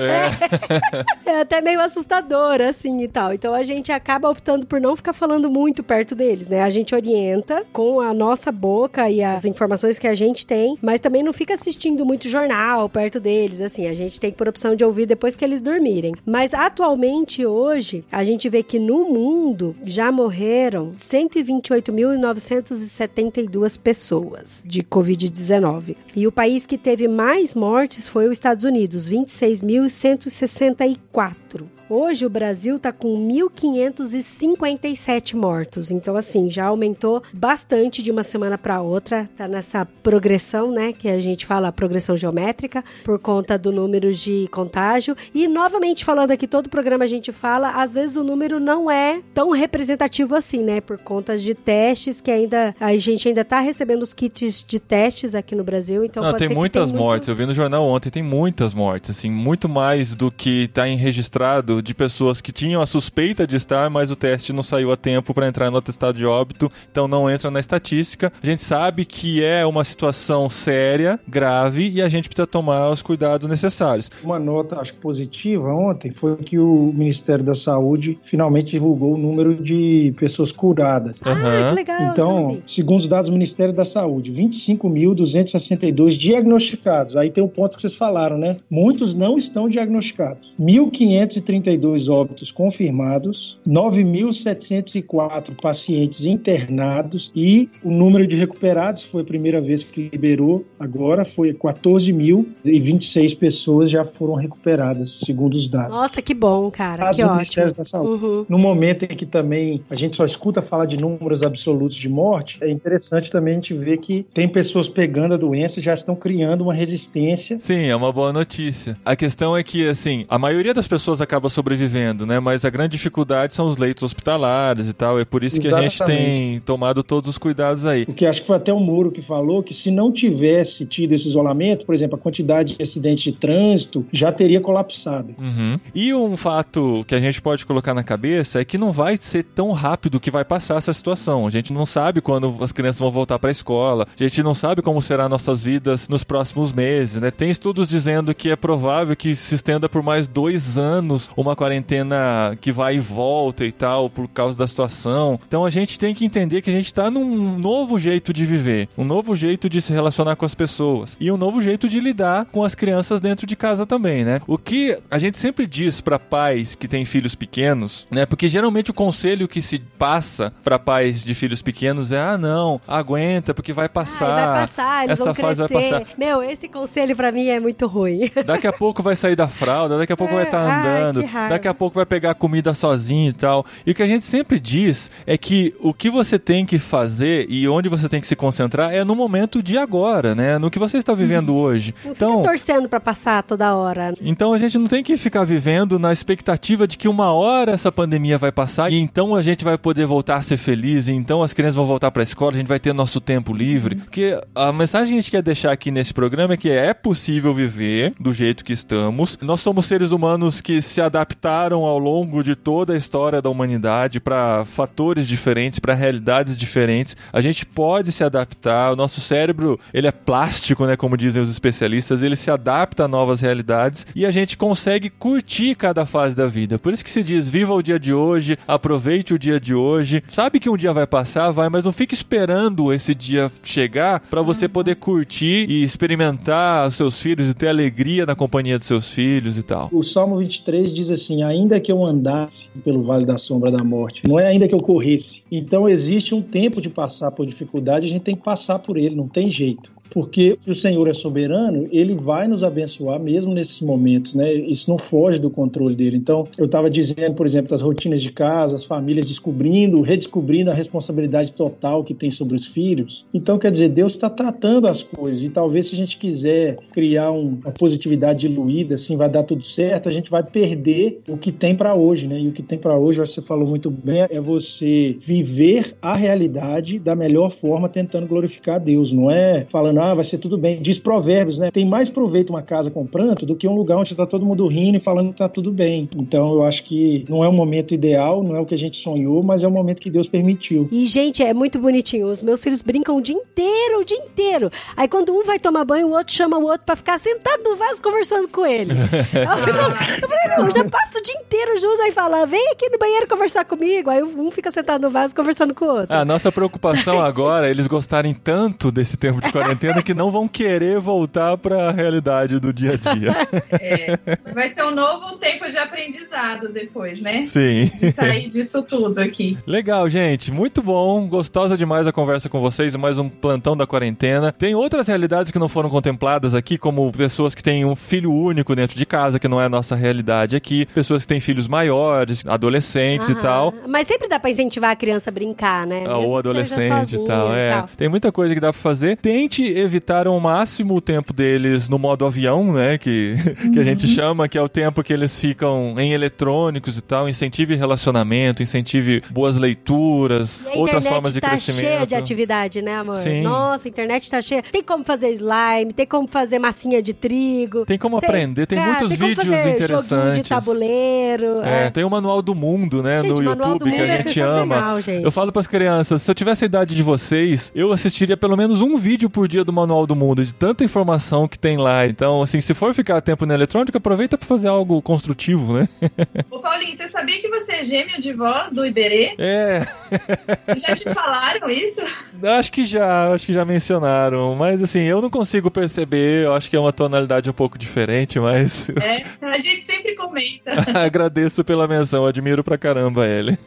É. 1.26 1.30
é 1.30 1.40
até 1.40 1.60
meio 1.60 1.80
assustador, 1.80 2.60
assim 2.60 3.02
e 3.02 3.08
tal. 3.08 3.32
Então 3.32 3.54
a 3.54 3.62
gente 3.62 3.90
acaba 3.90 4.28
optando 4.28 4.66
por 4.66 4.80
não 4.80 4.94
ficar 4.94 5.12
falando 5.12 5.50
muito 5.50 5.82
perto 5.82 6.14
deles, 6.14 6.48
né? 6.48 6.62
A 6.62 6.70
gente 6.70 6.94
orienta 6.94 7.64
com 7.72 8.00
a 8.00 8.14
nossa 8.14 8.52
boca 8.52 9.10
e 9.10 9.22
as 9.22 9.44
informações 9.44 9.98
que 9.98 10.06
a 10.06 10.14
gente 10.14 10.46
tem, 10.46 10.78
mas 10.80 11.00
também 11.00 11.22
não 11.22 11.32
fica 11.32 11.54
assistindo 11.54 12.04
muito 12.04 12.28
jornal 12.28 12.88
perto 12.88 13.18
deles, 13.18 13.60
assim. 13.60 13.88
A 13.88 13.94
gente 13.94 14.20
tem 14.20 14.32
por 14.32 14.48
opção 14.48 14.76
de 14.76 14.84
ouvir 14.84 15.06
depois 15.06 15.34
que 15.34 15.44
eles 15.44 15.60
dormirem. 15.60 16.14
Mas 16.24 16.54
atualmente, 16.54 17.44
hoje, 17.44 18.04
a 18.10 18.24
gente 18.24 18.48
vê 18.48 18.62
que 18.62 18.78
no 18.78 19.04
mundo 19.04 19.74
já 19.84 20.12
morreram 20.12 20.92
128.972 20.96 23.78
pessoas 23.78 24.62
de 24.64 24.82
Covid-19. 24.82 25.94
E 26.14 26.26
o 26.26 26.32
país 26.32 26.66
que 26.66 26.78
teve 26.78 27.06
mais 27.08 27.54
mortes 27.54 28.08
foi 28.08 28.26
os 28.26 28.32
Estados 28.32 28.64
Unidos, 28.64 28.95
26.164. 29.04 31.76
Hoje 31.88 32.26
o 32.26 32.30
Brasil 32.30 32.78
está 32.78 32.90
com 32.90 33.16
1.557 33.28 35.36
mortos. 35.36 35.92
Então, 35.92 36.16
assim, 36.16 36.50
já 36.50 36.66
aumentou 36.66 37.22
bastante 37.32 38.02
de 38.02 38.10
uma 38.10 38.24
semana 38.24 38.58
para 38.58 38.82
outra. 38.82 39.30
Tá 39.36 39.46
nessa 39.46 39.86
progressão, 40.02 40.72
né? 40.72 40.92
Que 40.92 41.08
a 41.08 41.20
gente 41.20 41.46
fala 41.46 41.70
progressão 41.70 42.16
geométrica, 42.16 42.84
por 43.04 43.20
conta 43.20 43.56
do 43.56 43.70
número 43.70 44.12
de 44.12 44.48
contágio. 44.50 45.16
E 45.32 45.46
novamente 45.46 46.04
falando 46.04 46.32
aqui, 46.32 46.48
todo 46.48 46.68
programa 46.68 47.04
a 47.04 47.06
gente 47.06 47.30
fala, 47.30 47.70
às 47.70 47.94
vezes 47.94 48.16
o 48.16 48.24
número 48.24 48.58
não 48.58 48.90
é 48.90 49.22
tão 49.32 49.50
representativo 49.50 50.34
assim, 50.34 50.64
né? 50.64 50.80
Por 50.80 50.98
conta 50.98 51.38
de 51.38 51.54
testes 51.54 52.20
que 52.20 52.32
ainda. 52.32 52.74
A 52.80 52.96
gente 52.96 53.28
ainda 53.28 53.42
está 53.42 53.60
recebendo 53.60 54.02
os 54.02 54.12
kits 54.12 54.64
de 54.66 54.80
testes 54.80 55.36
aqui 55.36 55.54
no 55.54 55.62
Brasil. 55.62 56.04
Então 56.04 56.20
não, 56.20 56.32
tem 56.32 56.48
muitas 56.48 56.90
tem 56.90 56.98
mortes. 56.98 57.28
Muito... 57.28 57.30
Eu 57.30 57.36
vi 57.36 57.46
no 57.46 57.54
jornal 57.54 57.86
ontem, 57.86 58.10
tem 58.10 58.24
muitas 58.24 58.74
mortes 58.74 58.85
mortes, 58.86 59.10
assim, 59.10 59.28
muito 59.28 59.68
mais 59.68 60.14
do 60.14 60.30
que 60.30 60.62
está 60.62 60.84
registrado 60.84 61.82
de 61.82 61.92
pessoas 61.92 62.40
que 62.40 62.52
tinham 62.52 62.80
a 62.80 62.86
suspeita 62.86 63.44
de 63.44 63.56
estar, 63.56 63.90
mas 63.90 64.12
o 64.12 64.16
teste 64.16 64.52
não 64.52 64.62
saiu 64.62 64.92
a 64.92 64.96
tempo 64.96 65.34
para 65.34 65.48
entrar 65.48 65.72
no 65.72 65.76
atestado 65.76 66.16
de 66.16 66.24
óbito, 66.24 66.70
então 66.90 67.08
não 67.08 67.28
entra 67.28 67.50
na 67.50 67.58
estatística. 67.58 68.32
A 68.40 68.46
gente 68.46 68.62
sabe 68.62 69.04
que 69.04 69.42
é 69.42 69.66
uma 69.66 69.82
situação 69.82 70.48
séria, 70.48 71.18
grave 71.26 71.90
e 71.90 72.00
a 72.00 72.08
gente 72.08 72.28
precisa 72.28 72.46
tomar 72.46 72.88
os 72.88 73.02
cuidados 73.02 73.48
necessários. 73.48 74.08
Uma 74.22 74.38
nota, 74.38 74.78
acho 74.78 74.94
positiva 74.94 75.68
ontem 75.74 76.12
foi 76.12 76.36
que 76.36 76.56
o 76.56 76.92
Ministério 76.94 77.42
da 77.42 77.56
Saúde 77.56 78.16
finalmente 78.30 78.70
divulgou 78.70 79.14
o 79.14 79.18
número 79.18 79.56
de 79.56 80.14
pessoas 80.16 80.52
curadas. 80.52 81.16
Ah, 81.22 81.66
que 81.68 81.74
legal. 81.74 82.12
Então, 82.12 82.58
segundo 82.68 83.00
os 83.00 83.08
dados 83.08 83.28
do 83.28 83.32
Ministério 83.32 83.74
da 83.74 83.84
Saúde, 83.84 84.30
25.262 84.30 86.10
diagnosticados. 86.10 87.16
Aí 87.16 87.32
tem 87.32 87.42
o 87.42 87.48
ponto 87.48 87.74
que 87.74 87.82
vocês 87.82 87.96
falaram, 87.96 88.38
né? 88.38 88.56
Muitos 88.70 89.14
não 89.14 89.38
estão 89.38 89.68
diagnosticados. 89.68 90.52
1.532 90.60 92.08
óbitos 92.12 92.50
confirmados, 92.50 93.58
9.704 93.66 95.54
pacientes 95.60 96.24
internados 96.24 97.30
e 97.34 97.68
o 97.84 97.90
número 97.90 98.26
de 98.26 98.36
recuperados 98.36 99.04
foi 99.04 99.22
a 99.22 99.24
primeira 99.24 99.60
vez 99.60 99.84
que 99.84 100.08
liberou 100.12 100.64
agora, 100.78 101.24
foi 101.24 101.52
14.026 101.52 103.38
pessoas 103.38 103.90
já 103.90 104.04
foram 104.04 104.34
recuperadas, 104.34 105.20
segundo 105.24 105.54
os 105.54 105.68
dados. 105.68 105.92
Nossa, 105.92 106.20
que 106.20 106.34
bom, 106.34 106.70
cara, 106.70 107.04
dados 107.04 107.16
que 107.16 107.22
ótimo. 107.22 107.36
Ministério 107.36 107.72
da 107.74 107.84
Saúde. 107.84 108.24
Uhum. 108.24 108.46
No 108.48 108.58
momento 108.58 109.04
em 109.04 109.08
que 109.08 109.26
também 109.26 109.82
a 109.88 109.94
gente 109.94 110.16
só 110.16 110.24
escuta 110.24 110.60
falar 110.60 110.86
de 110.86 110.96
números 110.96 111.42
absolutos 111.42 111.96
de 111.96 112.08
morte, 112.08 112.58
é 112.60 112.68
interessante 112.68 113.30
também 113.30 113.52
a 113.52 113.56
gente 113.56 113.74
ver 113.74 113.98
que 113.98 114.26
tem 114.34 114.48
pessoas 114.48 114.88
pegando 114.88 115.34
a 115.34 115.36
doença 115.36 115.78
e 115.78 115.82
já 115.82 115.94
estão 115.94 116.16
criando 116.16 116.62
uma 116.62 116.74
resistência. 116.74 117.58
Sim, 117.60 117.86
é 117.86 117.94
uma 117.96 118.12
boa 118.12 118.32
notícia. 118.32 118.55
A 119.04 119.14
questão 119.16 119.56
é 119.56 119.62
que, 119.62 119.86
assim, 119.88 120.24
a 120.28 120.38
maioria 120.38 120.72
das 120.72 120.88
pessoas 120.88 121.20
acaba 121.20 121.48
sobrevivendo, 121.48 122.26
né? 122.26 122.40
Mas 122.40 122.64
a 122.64 122.70
grande 122.70 122.92
dificuldade 122.92 123.54
são 123.54 123.66
os 123.66 123.76
leitos 123.76 124.02
hospitalares 124.02 124.88
e 124.88 124.92
tal. 124.92 125.18
É 125.18 125.24
por 125.24 125.44
isso 125.44 125.60
Exatamente. 125.60 125.96
que 125.96 126.02
a 126.02 126.06
gente 126.06 126.18
tem 126.18 126.60
tomado 126.60 127.02
todos 127.02 127.30
os 127.30 127.38
cuidados 127.38 127.86
aí. 127.86 128.06
Porque 128.06 128.26
acho 128.26 128.40
que 128.40 128.46
foi 128.46 128.56
até 128.56 128.72
o 128.72 128.80
Muro 128.80 129.10
que 129.10 129.22
falou 129.22 129.62
que 129.62 129.74
se 129.74 129.90
não 129.90 130.12
tivesse 130.12 130.86
tido 130.86 131.12
esse 131.12 131.28
isolamento, 131.28 131.84
por 131.84 131.94
exemplo, 131.94 132.16
a 132.16 132.18
quantidade 132.18 132.76
de 132.76 132.82
acidentes 132.82 133.24
de 133.24 133.32
trânsito 133.32 134.04
já 134.12 134.32
teria 134.32 134.60
colapsado. 134.60 135.34
Uhum. 135.38 135.78
E 135.94 136.14
um 136.14 136.36
fato 136.36 137.04
que 137.06 137.14
a 137.14 137.20
gente 137.20 137.40
pode 137.42 137.66
colocar 137.66 137.94
na 137.94 138.02
cabeça 138.02 138.60
é 138.60 138.64
que 138.64 138.78
não 138.78 138.92
vai 138.92 139.16
ser 139.16 139.42
tão 139.42 139.72
rápido 139.72 140.20
que 140.20 140.30
vai 140.30 140.44
passar 140.44 140.76
essa 140.76 140.92
situação. 140.92 141.46
A 141.46 141.50
gente 141.50 141.72
não 141.72 141.86
sabe 141.86 142.20
quando 142.20 142.54
as 142.60 142.72
crianças 142.72 143.00
vão 143.00 143.10
voltar 143.10 143.38
para 143.38 143.50
a 143.50 143.52
escola. 143.52 144.06
A 144.18 144.22
gente 144.22 144.42
não 144.42 144.54
sabe 144.54 144.82
como 144.82 145.00
serão 145.00 145.28
nossas 145.28 145.62
vidas 145.62 146.08
nos 146.08 146.24
próximos 146.24 146.72
meses, 146.72 147.20
né? 147.20 147.30
Tem 147.30 147.50
estudos 147.50 147.88
dizendo 147.88 148.34
que 148.34 148.45
é 148.50 148.56
provável 148.56 149.16
que 149.16 149.34
se 149.34 149.54
estenda 149.54 149.88
por 149.88 150.02
mais 150.02 150.26
dois 150.26 150.78
anos 150.78 151.30
uma 151.36 151.56
quarentena 151.56 152.56
que 152.60 152.72
vai 152.72 152.96
e 152.96 153.00
volta 153.00 153.64
e 153.64 153.72
tal 153.72 154.08
por 154.08 154.28
causa 154.28 154.56
da 154.56 154.66
situação. 154.66 155.38
Então 155.46 155.64
a 155.64 155.70
gente 155.70 155.98
tem 155.98 156.14
que 156.14 156.24
entender 156.24 156.62
que 156.62 156.70
a 156.70 156.72
gente 156.72 156.86
está 156.86 157.10
num 157.10 157.58
novo 157.58 157.98
jeito 157.98 158.32
de 158.32 158.44
viver, 158.46 158.88
um 158.96 159.04
novo 159.04 159.34
jeito 159.34 159.68
de 159.68 159.80
se 159.80 159.92
relacionar 159.92 160.36
com 160.36 160.44
as 160.44 160.54
pessoas 160.54 161.16
e 161.20 161.30
um 161.30 161.36
novo 161.36 161.60
jeito 161.60 161.88
de 161.88 162.00
lidar 162.00 162.46
com 162.46 162.64
as 162.64 162.74
crianças 162.74 163.20
dentro 163.20 163.46
de 163.46 163.56
casa 163.56 163.86
também, 163.86 164.24
né? 164.24 164.40
O 164.46 164.58
que 164.58 164.98
a 165.10 165.18
gente 165.18 165.38
sempre 165.38 165.66
diz 165.66 166.00
para 166.00 166.18
pais 166.18 166.74
que 166.74 166.88
têm 166.88 167.04
filhos 167.04 167.34
pequenos, 167.34 168.06
né? 168.10 168.26
Porque 168.26 168.48
geralmente 168.48 168.90
o 168.90 168.94
conselho 168.94 169.48
que 169.48 169.62
se 169.62 169.78
passa 169.78 170.52
para 170.62 170.78
pais 170.78 171.24
de 171.24 171.34
filhos 171.34 171.62
pequenos 171.62 172.12
é: 172.12 172.18
ah, 172.18 172.38
não, 172.38 172.80
aguenta, 172.86 173.54
porque 173.54 173.72
vai 173.72 173.88
passar. 173.88 174.30
Ai, 174.30 174.46
vai 174.46 174.60
passar, 174.60 175.04
eles 175.04 175.12
essa 175.20 175.24
vão 175.24 175.34
fase 175.34 175.66
crescer. 175.66 175.90
vai 175.90 176.00
passar. 176.00 176.18
Meu, 176.18 176.42
esse 176.42 176.68
conselho 176.68 177.16
para 177.16 177.32
mim 177.32 177.48
é 177.48 177.60
muito 177.60 177.86
ruim. 177.86 178.30
Daqui 178.44 178.66
a 178.66 178.72
pouco 178.72 179.02
vai 179.02 179.16
sair 179.16 179.36
da 179.36 179.48
fralda, 179.48 179.98
daqui 179.98 180.12
a 180.12 180.16
pouco 180.16 180.32
é, 180.32 180.36
vai 180.36 180.44
estar 180.44 180.64
tá 180.64 180.80
andando, 180.80 181.24
ai, 181.32 181.48
daqui 181.48 181.68
a 181.68 181.74
pouco 181.74 181.94
vai 181.94 182.06
pegar 182.06 182.34
comida 182.34 182.74
sozinho 182.74 183.30
e 183.30 183.32
tal. 183.32 183.64
E 183.86 183.90
o 183.90 183.94
que 183.94 184.02
a 184.02 184.06
gente 184.06 184.24
sempre 184.24 184.58
diz 184.58 185.10
é 185.26 185.36
que 185.36 185.74
o 185.80 185.92
que 185.92 186.10
você 186.10 186.38
tem 186.38 186.64
que 186.64 186.78
fazer 186.78 187.46
e 187.48 187.68
onde 187.68 187.88
você 187.88 188.08
tem 188.08 188.20
que 188.20 188.26
se 188.26 188.36
concentrar 188.36 188.92
é 188.92 189.04
no 189.04 189.14
momento 189.14 189.62
de 189.62 189.78
agora, 189.78 190.34
né? 190.34 190.58
No 190.58 190.70
que 190.70 190.78
você 190.78 190.98
está 190.98 191.14
vivendo 191.14 191.50
uhum. 191.50 191.60
hoje. 191.60 191.94
Não 192.04 192.12
então, 192.12 192.42
torcendo 192.42 192.88
para 192.88 193.00
passar 193.00 193.42
toda 193.42 193.74
hora. 193.74 194.12
Então 194.20 194.52
a 194.52 194.58
gente 194.58 194.78
não 194.78 194.86
tem 194.86 195.02
que 195.02 195.16
ficar 195.16 195.44
vivendo 195.44 195.98
na 195.98 196.12
expectativa 196.12 196.86
de 196.86 196.96
que 196.96 197.08
uma 197.08 197.32
hora 197.32 197.72
essa 197.72 197.92
pandemia 197.92 198.38
vai 198.38 198.52
passar 198.52 198.90
e 198.92 198.96
então 198.96 199.34
a 199.34 199.42
gente 199.42 199.64
vai 199.64 199.78
poder 199.78 200.06
voltar 200.06 200.36
a 200.36 200.42
ser 200.42 200.56
feliz, 200.56 201.08
e 201.08 201.12
então 201.12 201.42
as 201.42 201.52
crianças 201.52 201.76
vão 201.76 201.84
voltar 201.84 202.10
para 202.10 202.22
a 202.22 202.24
escola, 202.24 202.52
a 202.52 202.56
gente 202.56 202.66
vai 202.66 202.78
ter 202.78 202.92
nosso 202.92 203.20
tempo 203.20 203.52
livre. 203.52 203.96
Uhum. 203.96 204.00
Porque 204.02 204.40
a 204.54 204.72
mensagem 204.72 205.08
que 205.08 205.18
a 205.18 205.20
gente 205.20 205.30
quer 205.30 205.42
deixar 205.42 205.72
aqui 205.72 205.90
nesse 205.90 206.12
programa 206.12 206.54
é 206.54 206.56
que 206.56 206.70
é 206.70 206.92
possível 206.92 207.52
viver 207.54 208.12
do 208.26 208.32
jeito 208.32 208.64
que 208.64 208.72
estamos. 208.72 209.38
Nós 209.40 209.60
somos 209.60 209.86
seres 209.86 210.10
humanos 210.10 210.60
que 210.60 210.82
se 210.82 211.00
adaptaram 211.00 211.84
ao 211.84 211.96
longo 211.96 212.42
de 212.42 212.56
toda 212.56 212.92
a 212.92 212.96
história 212.96 213.40
da 213.40 213.48
humanidade 213.48 214.18
para 214.18 214.64
fatores 214.64 215.28
diferentes, 215.28 215.78
para 215.78 215.94
realidades 215.94 216.56
diferentes. 216.56 217.16
A 217.32 217.40
gente 217.40 217.64
pode 217.64 218.10
se 218.10 218.24
adaptar. 218.24 218.92
O 218.92 218.96
nosso 218.96 219.20
cérebro, 219.20 219.78
ele 219.94 220.08
é 220.08 220.10
plástico, 220.10 220.86
né, 220.86 220.96
como 220.96 221.16
dizem 221.16 221.40
os 221.40 221.48
especialistas, 221.48 222.20
ele 222.20 222.34
se 222.34 222.50
adapta 222.50 223.04
a 223.04 223.08
novas 223.08 223.40
realidades 223.40 224.04
e 224.12 224.26
a 224.26 224.32
gente 224.32 224.56
consegue 224.56 225.08
curtir 225.08 225.76
cada 225.76 226.04
fase 226.04 226.34
da 226.34 226.48
vida. 226.48 226.80
Por 226.80 226.92
isso 226.92 227.04
que 227.04 227.10
se 227.10 227.22
diz: 227.22 227.48
viva 227.48 227.74
o 227.74 227.82
dia 227.82 227.98
de 227.98 228.12
hoje, 228.12 228.58
aproveite 228.66 229.34
o 229.34 229.38
dia 229.38 229.60
de 229.60 229.72
hoje. 229.72 230.20
Sabe 230.26 230.58
que 230.58 230.68
um 230.68 230.76
dia 230.76 230.92
vai 230.92 231.06
passar, 231.06 231.52
vai, 231.52 231.68
mas 231.68 231.84
não 231.84 231.92
fique 231.92 232.12
esperando 232.12 232.92
esse 232.92 233.14
dia 233.14 233.52
chegar 233.62 234.18
para 234.18 234.42
você 234.42 234.66
poder 234.66 234.96
curtir 234.96 235.66
e 235.68 235.84
experimentar 235.84 236.88
os 236.88 236.96
seus 236.96 237.22
filhos 237.22 237.48
e 237.48 237.54
ter 237.54 237.68
alegria 237.68 238.15
na 238.24 238.34
companhia 238.34 238.78
dos 238.78 238.86
seus 238.86 239.10
filhos 239.10 239.58
e 239.58 239.62
tal. 239.62 239.88
O 239.92 240.02
Salmo 240.02 240.38
23 240.38 240.94
diz 240.94 241.10
assim: 241.10 241.42
ainda 241.42 241.80
que 241.80 241.90
eu 241.90 242.04
andasse 242.04 242.68
pelo 242.84 243.02
vale 243.02 243.26
da 243.26 243.36
sombra 243.36 243.70
da 243.70 243.82
morte, 243.82 244.22
não 244.26 244.38
é 244.38 244.46
ainda 244.46 244.68
que 244.68 244.74
eu 244.74 244.80
corresse. 244.80 245.42
Então 245.50 245.88
existe 245.88 246.34
um 246.34 246.40
tempo 246.40 246.80
de 246.80 246.88
passar 246.88 247.30
por 247.32 247.44
dificuldade, 247.44 248.06
a 248.06 248.08
gente 248.08 248.22
tem 248.22 248.36
que 248.36 248.42
passar 248.42 248.78
por 248.78 248.96
ele, 248.96 249.14
não 249.14 249.28
tem 249.28 249.50
jeito 249.50 249.95
porque 250.10 250.58
o 250.66 250.74
Senhor 250.74 251.08
é 251.08 251.14
soberano, 251.14 251.88
ele 251.90 252.14
vai 252.14 252.48
nos 252.48 252.62
abençoar 252.62 253.20
mesmo 253.20 253.52
nesses 253.52 253.80
momentos, 253.80 254.34
né? 254.34 254.52
Isso 254.52 254.88
não 254.88 254.98
foge 254.98 255.38
do 255.38 255.50
controle 255.50 255.94
dele. 255.94 256.16
Então, 256.16 256.44
eu 256.56 256.66
estava 256.66 256.90
dizendo, 256.90 257.34
por 257.34 257.46
exemplo, 257.46 257.70
das 257.70 257.82
rotinas 257.82 258.22
de 258.22 258.30
casa, 258.30 258.76
as 258.76 258.84
famílias 258.84 259.26
descobrindo, 259.26 260.00
redescobrindo 260.00 260.70
a 260.70 260.74
responsabilidade 260.74 261.52
total 261.52 262.04
que 262.04 262.14
tem 262.14 262.30
sobre 262.30 262.56
os 262.56 262.66
filhos. 262.66 263.24
Então, 263.32 263.58
quer 263.58 263.70
dizer, 263.70 263.88
Deus 263.88 264.12
está 264.12 264.30
tratando 264.30 264.86
as 264.86 265.02
coisas 265.02 265.42
e 265.42 265.50
talvez 265.50 265.86
se 265.86 265.94
a 265.94 265.96
gente 265.96 266.16
quiser 266.16 266.76
criar 266.92 267.30
um, 267.30 267.58
uma 267.62 267.72
positividade 267.72 268.48
diluída, 268.48 268.94
assim, 268.94 269.16
vai 269.16 269.28
dar 269.28 269.42
tudo 269.42 269.62
certo, 269.62 270.08
a 270.08 270.12
gente 270.12 270.30
vai 270.30 270.42
perder 270.42 271.20
o 271.28 271.36
que 271.36 271.52
tem 271.52 271.74
para 271.74 271.94
hoje, 271.94 272.26
né? 272.26 272.40
E 272.40 272.48
o 272.48 272.52
que 272.52 272.62
tem 272.62 272.78
para 272.78 272.96
hoje, 272.96 273.18
você 273.18 273.42
falou 273.42 273.66
muito 273.66 273.90
bem, 273.90 274.26
é 274.30 274.40
você 274.40 275.16
viver 275.24 275.96
a 276.00 276.16
realidade 276.16 276.98
da 276.98 277.14
melhor 277.14 277.50
forma, 277.50 277.88
tentando 277.88 278.26
glorificar 278.26 278.80
Deus, 278.80 279.12
não 279.12 279.30
é 279.30 279.66
falando 279.70 279.95
ah, 280.00 280.14
vai 280.14 280.24
ser 280.24 280.38
tudo 280.38 280.56
bem. 280.56 280.80
Diz 280.80 280.98
provérbios, 280.98 281.58
né? 281.58 281.70
Tem 281.70 281.84
mais 281.84 282.08
proveito 282.08 282.50
uma 282.50 282.62
casa 282.62 282.90
com 282.90 283.06
pranto 283.06 283.46
do 283.46 283.54
que 283.54 283.68
um 283.68 283.74
lugar 283.74 283.98
onde 283.98 284.12
está 284.12 284.26
todo 284.26 284.44
mundo 284.44 284.66
rindo 284.66 284.98
e 284.98 285.00
falando 285.00 285.32
que 285.32 285.38
tá 285.38 285.48
tudo 285.48 285.70
bem. 285.70 286.08
Então 286.16 286.54
eu 286.54 286.64
acho 286.64 286.84
que 286.84 287.24
não 287.28 287.44
é 287.44 287.48
um 287.48 287.52
momento 287.52 287.94
ideal, 287.94 288.42
não 288.42 288.56
é 288.56 288.60
o 288.60 288.66
que 288.66 288.74
a 288.74 288.78
gente 288.78 288.98
sonhou, 288.98 289.42
mas 289.42 289.62
é 289.62 289.68
o 289.68 289.70
momento 289.70 290.00
que 290.00 290.10
Deus 290.10 290.26
permitiu. 290.26 290.88
E, 290.90 291.06
gente, 291.06 291.42
é 291.42 291.54
muito 291.54 291.78
bonitinho. 291.78 292.26
Os 292.26 292.42
meus 292.42 292.62
filhos 292.62 292.82
brincam 292.82 293.16
o 293.16 293.20
dia 293.20 293.34
inteiro, 293.34 294.00
o 294.00 294.04
dia 294.04 294.18
inteiro. 294.18 294.70
Aí 294.96 295.08
quando 295.08 295.32
um 295.32 295.44
vai 295.44 295.58
tomar 295.58 295.84
banho, 295.84 296.08
o 296.08 296.12
outro 296.12 296.34
chama 296.34 296.58
o 296.58 296.64
outro 296.64 296.82
para 296.84 296.96
ficar 296.96 297.18
sentado 297.18 297.62
no 297.62 297.76
vaso 297.76 298.02
conversando 298.02 298.48
com 298.48 298.66
ele. 298.66 298.92
eu, 298.92 300.28
falei, 300.28 300.56
não, 300.56 300.66
eu 300.66 300.70
já 300.70 300.84
passo 300.84 301.18
o 301.18 301.22
dia 301.22 301.34
inteiro 301.34 301.78
juntos, 301.80 302.00
aí 302.00 302.12
fala, 302.12 302.46
vem 302.46 302.70
aqui 302.70 302.88
no 302.90 302.98
banheiro 302.98 303.28
conversar 303.28 303.64
comigo. 303.64 304.10
Aí 304.10 304.22
um 304.22 304.50
fica 304.50 304.70
sentado 304.70 305.02
no 305.02 305.10
vaso 305.10 305.34
conversando 305.34 305.74
com 305.74 305.84
o 305.84 305.88
outro. 305.88 306.14
A 306.14 306.24
nossa 306.24 306.50
preocupação 306.50 307.20
agora 307.20 307.68
é 307.68 307.70
eles 307.70 307.86
gostarem 307.86 308.34
tanto 308.34 308.90
desse 308.90 309.16
tempo 309.16 309.40
de 309.40 309.52
quarentena 309.52 309.85
quarentena 309.86 310.02
que 310.02 310.14
não 310.14 310.30
vão 310.30 310.48
querer 310.48 310.98
voltar 310.98 311.56
para 311.56 311.88
a 311.88 311.92
realidade 311.92 312.58
do 312.58 312.72
dia 312.72 312.92
a 312.92 313.14
dia. 313.14 313.36
É, 313.78 314.18
vai 314.54 314.68
ser 314.68 314.84
um 314.84 314.94
novo 314.94 315.36
tempo 315.36 315.68
de 315.68 315.76
aprendizado 315.76 316.68
depois, 316.72 317.20
né? 317.20 317.42
Sim. 317.46 317.90
De 317.98 318.12
sair 318.12 318.48
disso 318.48 318.82
tudo 318.82 319.18
aqui. 319.18 319.56
Legal, 319.66 320.08
gente. 320.08 320.50
Muito 320.50 320.82
bom. 320.82 321.26
Gostosa 321.28 321.76
demais 321.76 322.06
a 322.06 322.12
conversa 322.12 322.48
com 322.48 322.60
vocês. 322.60 322.94
Mais 322.96 323.18
um 323.18 323.28
plantão 323.28 323.76
da 323.76 323.86
quarentena. 323.86 324.52
Tem 324.52 324.74
outras 324.74 325.08
realidades 325.08 325.50
que 325.52 325.58
não 325.58 325.68
foram 325.68 325.90
contempladas 325.90 326.54
aqui, 326.54 326.78
como 326.78 327.10
pessoas 327.12 327.54
que 327.54 327.62
têm 327.62 327.84
um 327.84 327.94
filho 327.94 328.32
único 328.32 328.74
dentro 328.74 328.96
de 328.96 329.04
casa, 329.04 329.38
que 329.38 329.48
não 329.48 329.60
é 329.60 329.66
a 329.66 329.68
nossa 329.68 329.94
realidade 329.94 330.56
aqui. 330.56 330.86
Pessoas 330.86 331.22
que 331.22 331.28
têm 331.28 331.40
filhos 331.40 331.68
maiores, 331.68 332.44
adolescentes 332.46 333.28
Aham. 333.30 333.38
e 333.38 333.42
tal. 333.42 333.74
Mas 333.86 334.06
sempre 334.06 334.28
dá 334.28 334.38
para 334.40 334.50
incentivar 334.50 334.90
a 334.90 334.96
criança 334.96 335.30
a 335.30 335.32
brincar, 335.32 335.86
né? 335.86 336.08
Ou 336.08 336.38
adolescente 336.38 337.14
e 337.16 337.24
tal. 337.24 337.54
É. 337.54 337.68
E 337.68 337.72
tal. 337.74 337.88
Tem 337.96 338.08
muita 338.08 338.32
coisa 338.32 338.54
que 338.54 338.60
dá 338.60 338.72
para 338.72 338.80
fazer. 338.80 339.16
Tente 339.18 339.62
evitar 339.78 340.26
ao 340.26 340.38
máximo 340.40 340.94
o 340.94 341.00
tempo 341.00 341.32
deles 341.32 341.88
no 341.88 341.98
modo 341.98 342.24
avião, 342.24 342.72
né? 342.72 342.98
Que, 342.98 343.36
que 343.72 343.78
a 343.80 343.84
gente 343.84 344.06
uhum. 344.06 344.12
chama, 344.12 344.48
que 344.48 344.56
é 344.56 344.62
o 344.62 344.68
tempo 344.68 345.02
que 345.02 345.12
eles 345.12 345.38
ficam 345.38 345.94
em 345.98 346.12
eletrônicos 346.12 346.96
e 346.96 347.02
tal. 347.02 347.28
Incentive 347.28 347.74
relacionamento, 347.74 348.62
incentive 348.62 349.22
boas 349.30 349.56
leituras, 349.56 350.60
outras 350.74 351.06
formas 351.06 351.32
de 351.32 351.40
tá 351.40 351.50
crescimento. 351.50 351.80
cheia 351.80 352.06
de 352.06 352.14
atividade, 352.14 352.82
né, 352.82 352.96
amor? 352.96 353.16
Sim. 353.16 353.42
Nossa, 353.42 353.88
a 353.88 353.90
internet 353.90 354.30
tá 354.30 354.40
cheia. 354.40 354.62
Tem 354.62 354.82
como 354.82 355.04
fazer 355.04 355.30
slime, 355.30 355.92
tem 355.94 356.06
como 356.06 356.26
fazer 356.26 356.58
massinha 356.58 357.02
de 357.02 357.12
trigo. 357.12 357.84
Tem 357.84 357.98
como 357.98 358.20
tem, 358.20 358.28
aprender, 358.28 358.66
tem 358.66 358.78
cara, 358.78 358.90
muitos 358.90 359.08
tem 359.16 359.28
vídeos 359.28 359.66
interessantes. 359.66 360.42
de 360.42 360.48
tabuleiro. 360.48 361.62
É, 361.62 361.86
é, 361.86 361.90
tem 361.90 362.04
o 362.04 362.10
manual 362.10 362.40
do 362.40 362.54
mundo, 362.54 363.02
né, 363.02 363.18
gente, 363.18 363.32
no 363.32 363.42
YouTube 363.42 363.90
que 363.90 364.00
a 364.00 364.06
é 364.06 364.22
gente 364.22 364.40
é 364.40 364.44
ama. 364.44 365.00
Gente. 365.00 365.24
Eu 365.24 365.30
falo 365.30 365.52
para 365.52 365.60
as 365.60 365.66
crianças, 365.66 366.22
se 366.22 366.30
eu 366.30 366.34
tivesse 366.34 366.64
a 366.64 366.66
idade 366.66 366.94
de 366.94 367.02
vocês, 367.02 367.70
eu 367.74 367.92
assistiria 367.92 368.36
pelo 368.36 368.56
menos 368.56 368.80
um 368.80 368.96
vídeo 368.96 369.28
por 369.28 369.46
dia 369.48 369.64
do 369.66 369.72
manual 369.72 370.06
do 370.06 370.16
mundo, 370.16 370.44
de 370.44 370.54
tanta 370.54 370.84
informação 370.84 371.46
que 371.46 371.58
tem 371.58 371.76
lá. 371.76 372.06
Então, 372.06 372.40
assim, 372.40 372.60
se 372.60 372.72
for 372.72 372.94
ficar 372.94 373.20
tempo 373.20 373.44
na 373.44 373.54
eletrônica, 373.54 373.98
aproveita 373.98 374.38
para 374.38 374.46
fazer 374.46 374.68
algo 374.68 375.02
construtivo, 375.02 375.74
né? 375.74 375.88
Ô 376.50 376.58
Paulinho, 376.58 376.96
você 376.96 377.08
sabia 377.08 377.40
que 377.40 377.48
você 377.48 377.72
é 377.72 377.84
gêmeo 377.84 378.20
de 378.20 378.32
voz 378.32 378.70
do 378.72 378.86
Iberê? 378.86 379.34
É. 379.38 379.82
Já 380.78 380.94
te 380.94 381.12
falaram 381.12 381.68
isso? 381.68 382.00
Acho 382.42 382.72
que 382.72 382.84
já, 382.84 383.32
acho 383.32 383.46
que 383.46 383.52
já 383.52 383.64
mencionaram, 383.64 384.54
mas 384.54 384.82
assim, 384.82 385.00
eu 385.00 385.20
não 385.20 385.30
consigo 385.30 385.70
perceber, 385.70 386.44
eu 386.44 386.54
acho 386.54 386.70
que 386.70 386.76
é 386.76 386.80
uma 386.80 386.92
tonalidade 386.92 387.48
um 387.50 387.52
pouco 387.52 387.78
diferente, 387.78 388.38
mas... 388.38 388.88
É, 388.90 389.24
a 389.44 389.58
gente 389.58 389.82
sempre 389.82 390.14
comenta. 390.14 390.72
Agradeço 390.94 391.64
pela 391.64 391.88
menção, 391.88 392.26
admiro 392.26 392.62
pra 392.62 392.78
caramba 392.78 393.26
ele. 393.26 393.58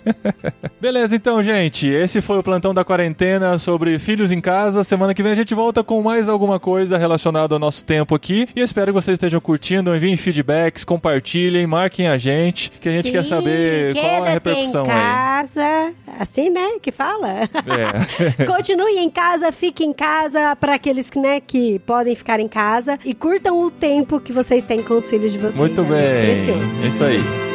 Beleza, 0.80 1.16
então, 1.16 1.42
gente, 1.44 1.88
esse 1.88 2.22
foi 2.22 2.38
o 2.38 2.44
Plantão 2.44 2.74
da 2.74 2.86
Quarentena 2.86 3.58
sobre 3.58 3.98
filhos 4.00 4.32
em 4.32 4.40
casa. 4.40 4.84
Semana 4.84 5.14
que 5.14 5.24
vem 5.24 5.32
a 5.32 5.36
gente 5.36 5.54
volta 5.54 5.84
com 5.90 6.04
mais 6.04 6.30
alguma 6.30 6.60
coisa 6.60 7.00
relacionada 7.00 7.56
ao 7.56 7.60
nosso 7.60 7.84
tempo 7.84 8.14
aqui, 8.14 8.48
e 8.56 8.60
eu 8.60 8.64
espero 8.64 8.94
que 8.94 9.02
vocês 9.02 9.16
estejam 9.16 9.42
curtindo, 9.42 9.96
enviem 9.96 10.16
feedbacks, 10.16 10.84
compartilhem, 10.84 11.66
marquem 11.66 12.08
a 12.08 12.16
gente, 12.16 12.70
que 12.80 12.88
a 12.88 12.92
gente 12.92 13.08
Sim, 13.08 13.12
quer 13.12 13.26
saber 13.26 13.96
qual 13.96 14.06
é 14.06 14.30
a 14.30 14.34
repercussão 14.34 14.84
em 14.84 14.88
casa, 14.88 15.64
aí. 15.64 15.96
assim, 16.20 16.52
né, 16.52 16.74
que 16.80 16.92
fala. 16.92 17.40
É. 17.40 17.48
Continue 18.46 19.00
em 19.00 19.10
casa, 19.10 19.52
fique 19.52 19.84
em 19.84 19.92
casa 19.92 20.56
para 20.58 20.76
aqueles 20.76 21.10
né, 21.16 21.40
que 21.40 21.80
podem 21.80 22.14
ficar 22.14 22.40
em 22.40 22.48
casa 22.48 23.00
e 23.04 23.16
curtam 23.16 23.60
o 23.60 23.72
tempo 23.72 24.20
que 24.20 24.32
vocês 24.32 24.64
têm 24.64 24.84
com 24.84 24.94
os 24.94 25.10
filhos 25.10 25.32
de 25.32 25.40
vocês. 25.40 25.56
Muito 25.56 25.82
é 25.82 25.86
bem. 25.86 25.98
É 25.98 26.36
precioso. 26.36 26.88
Isso 26.88 27.04
aí. 27.04 27.49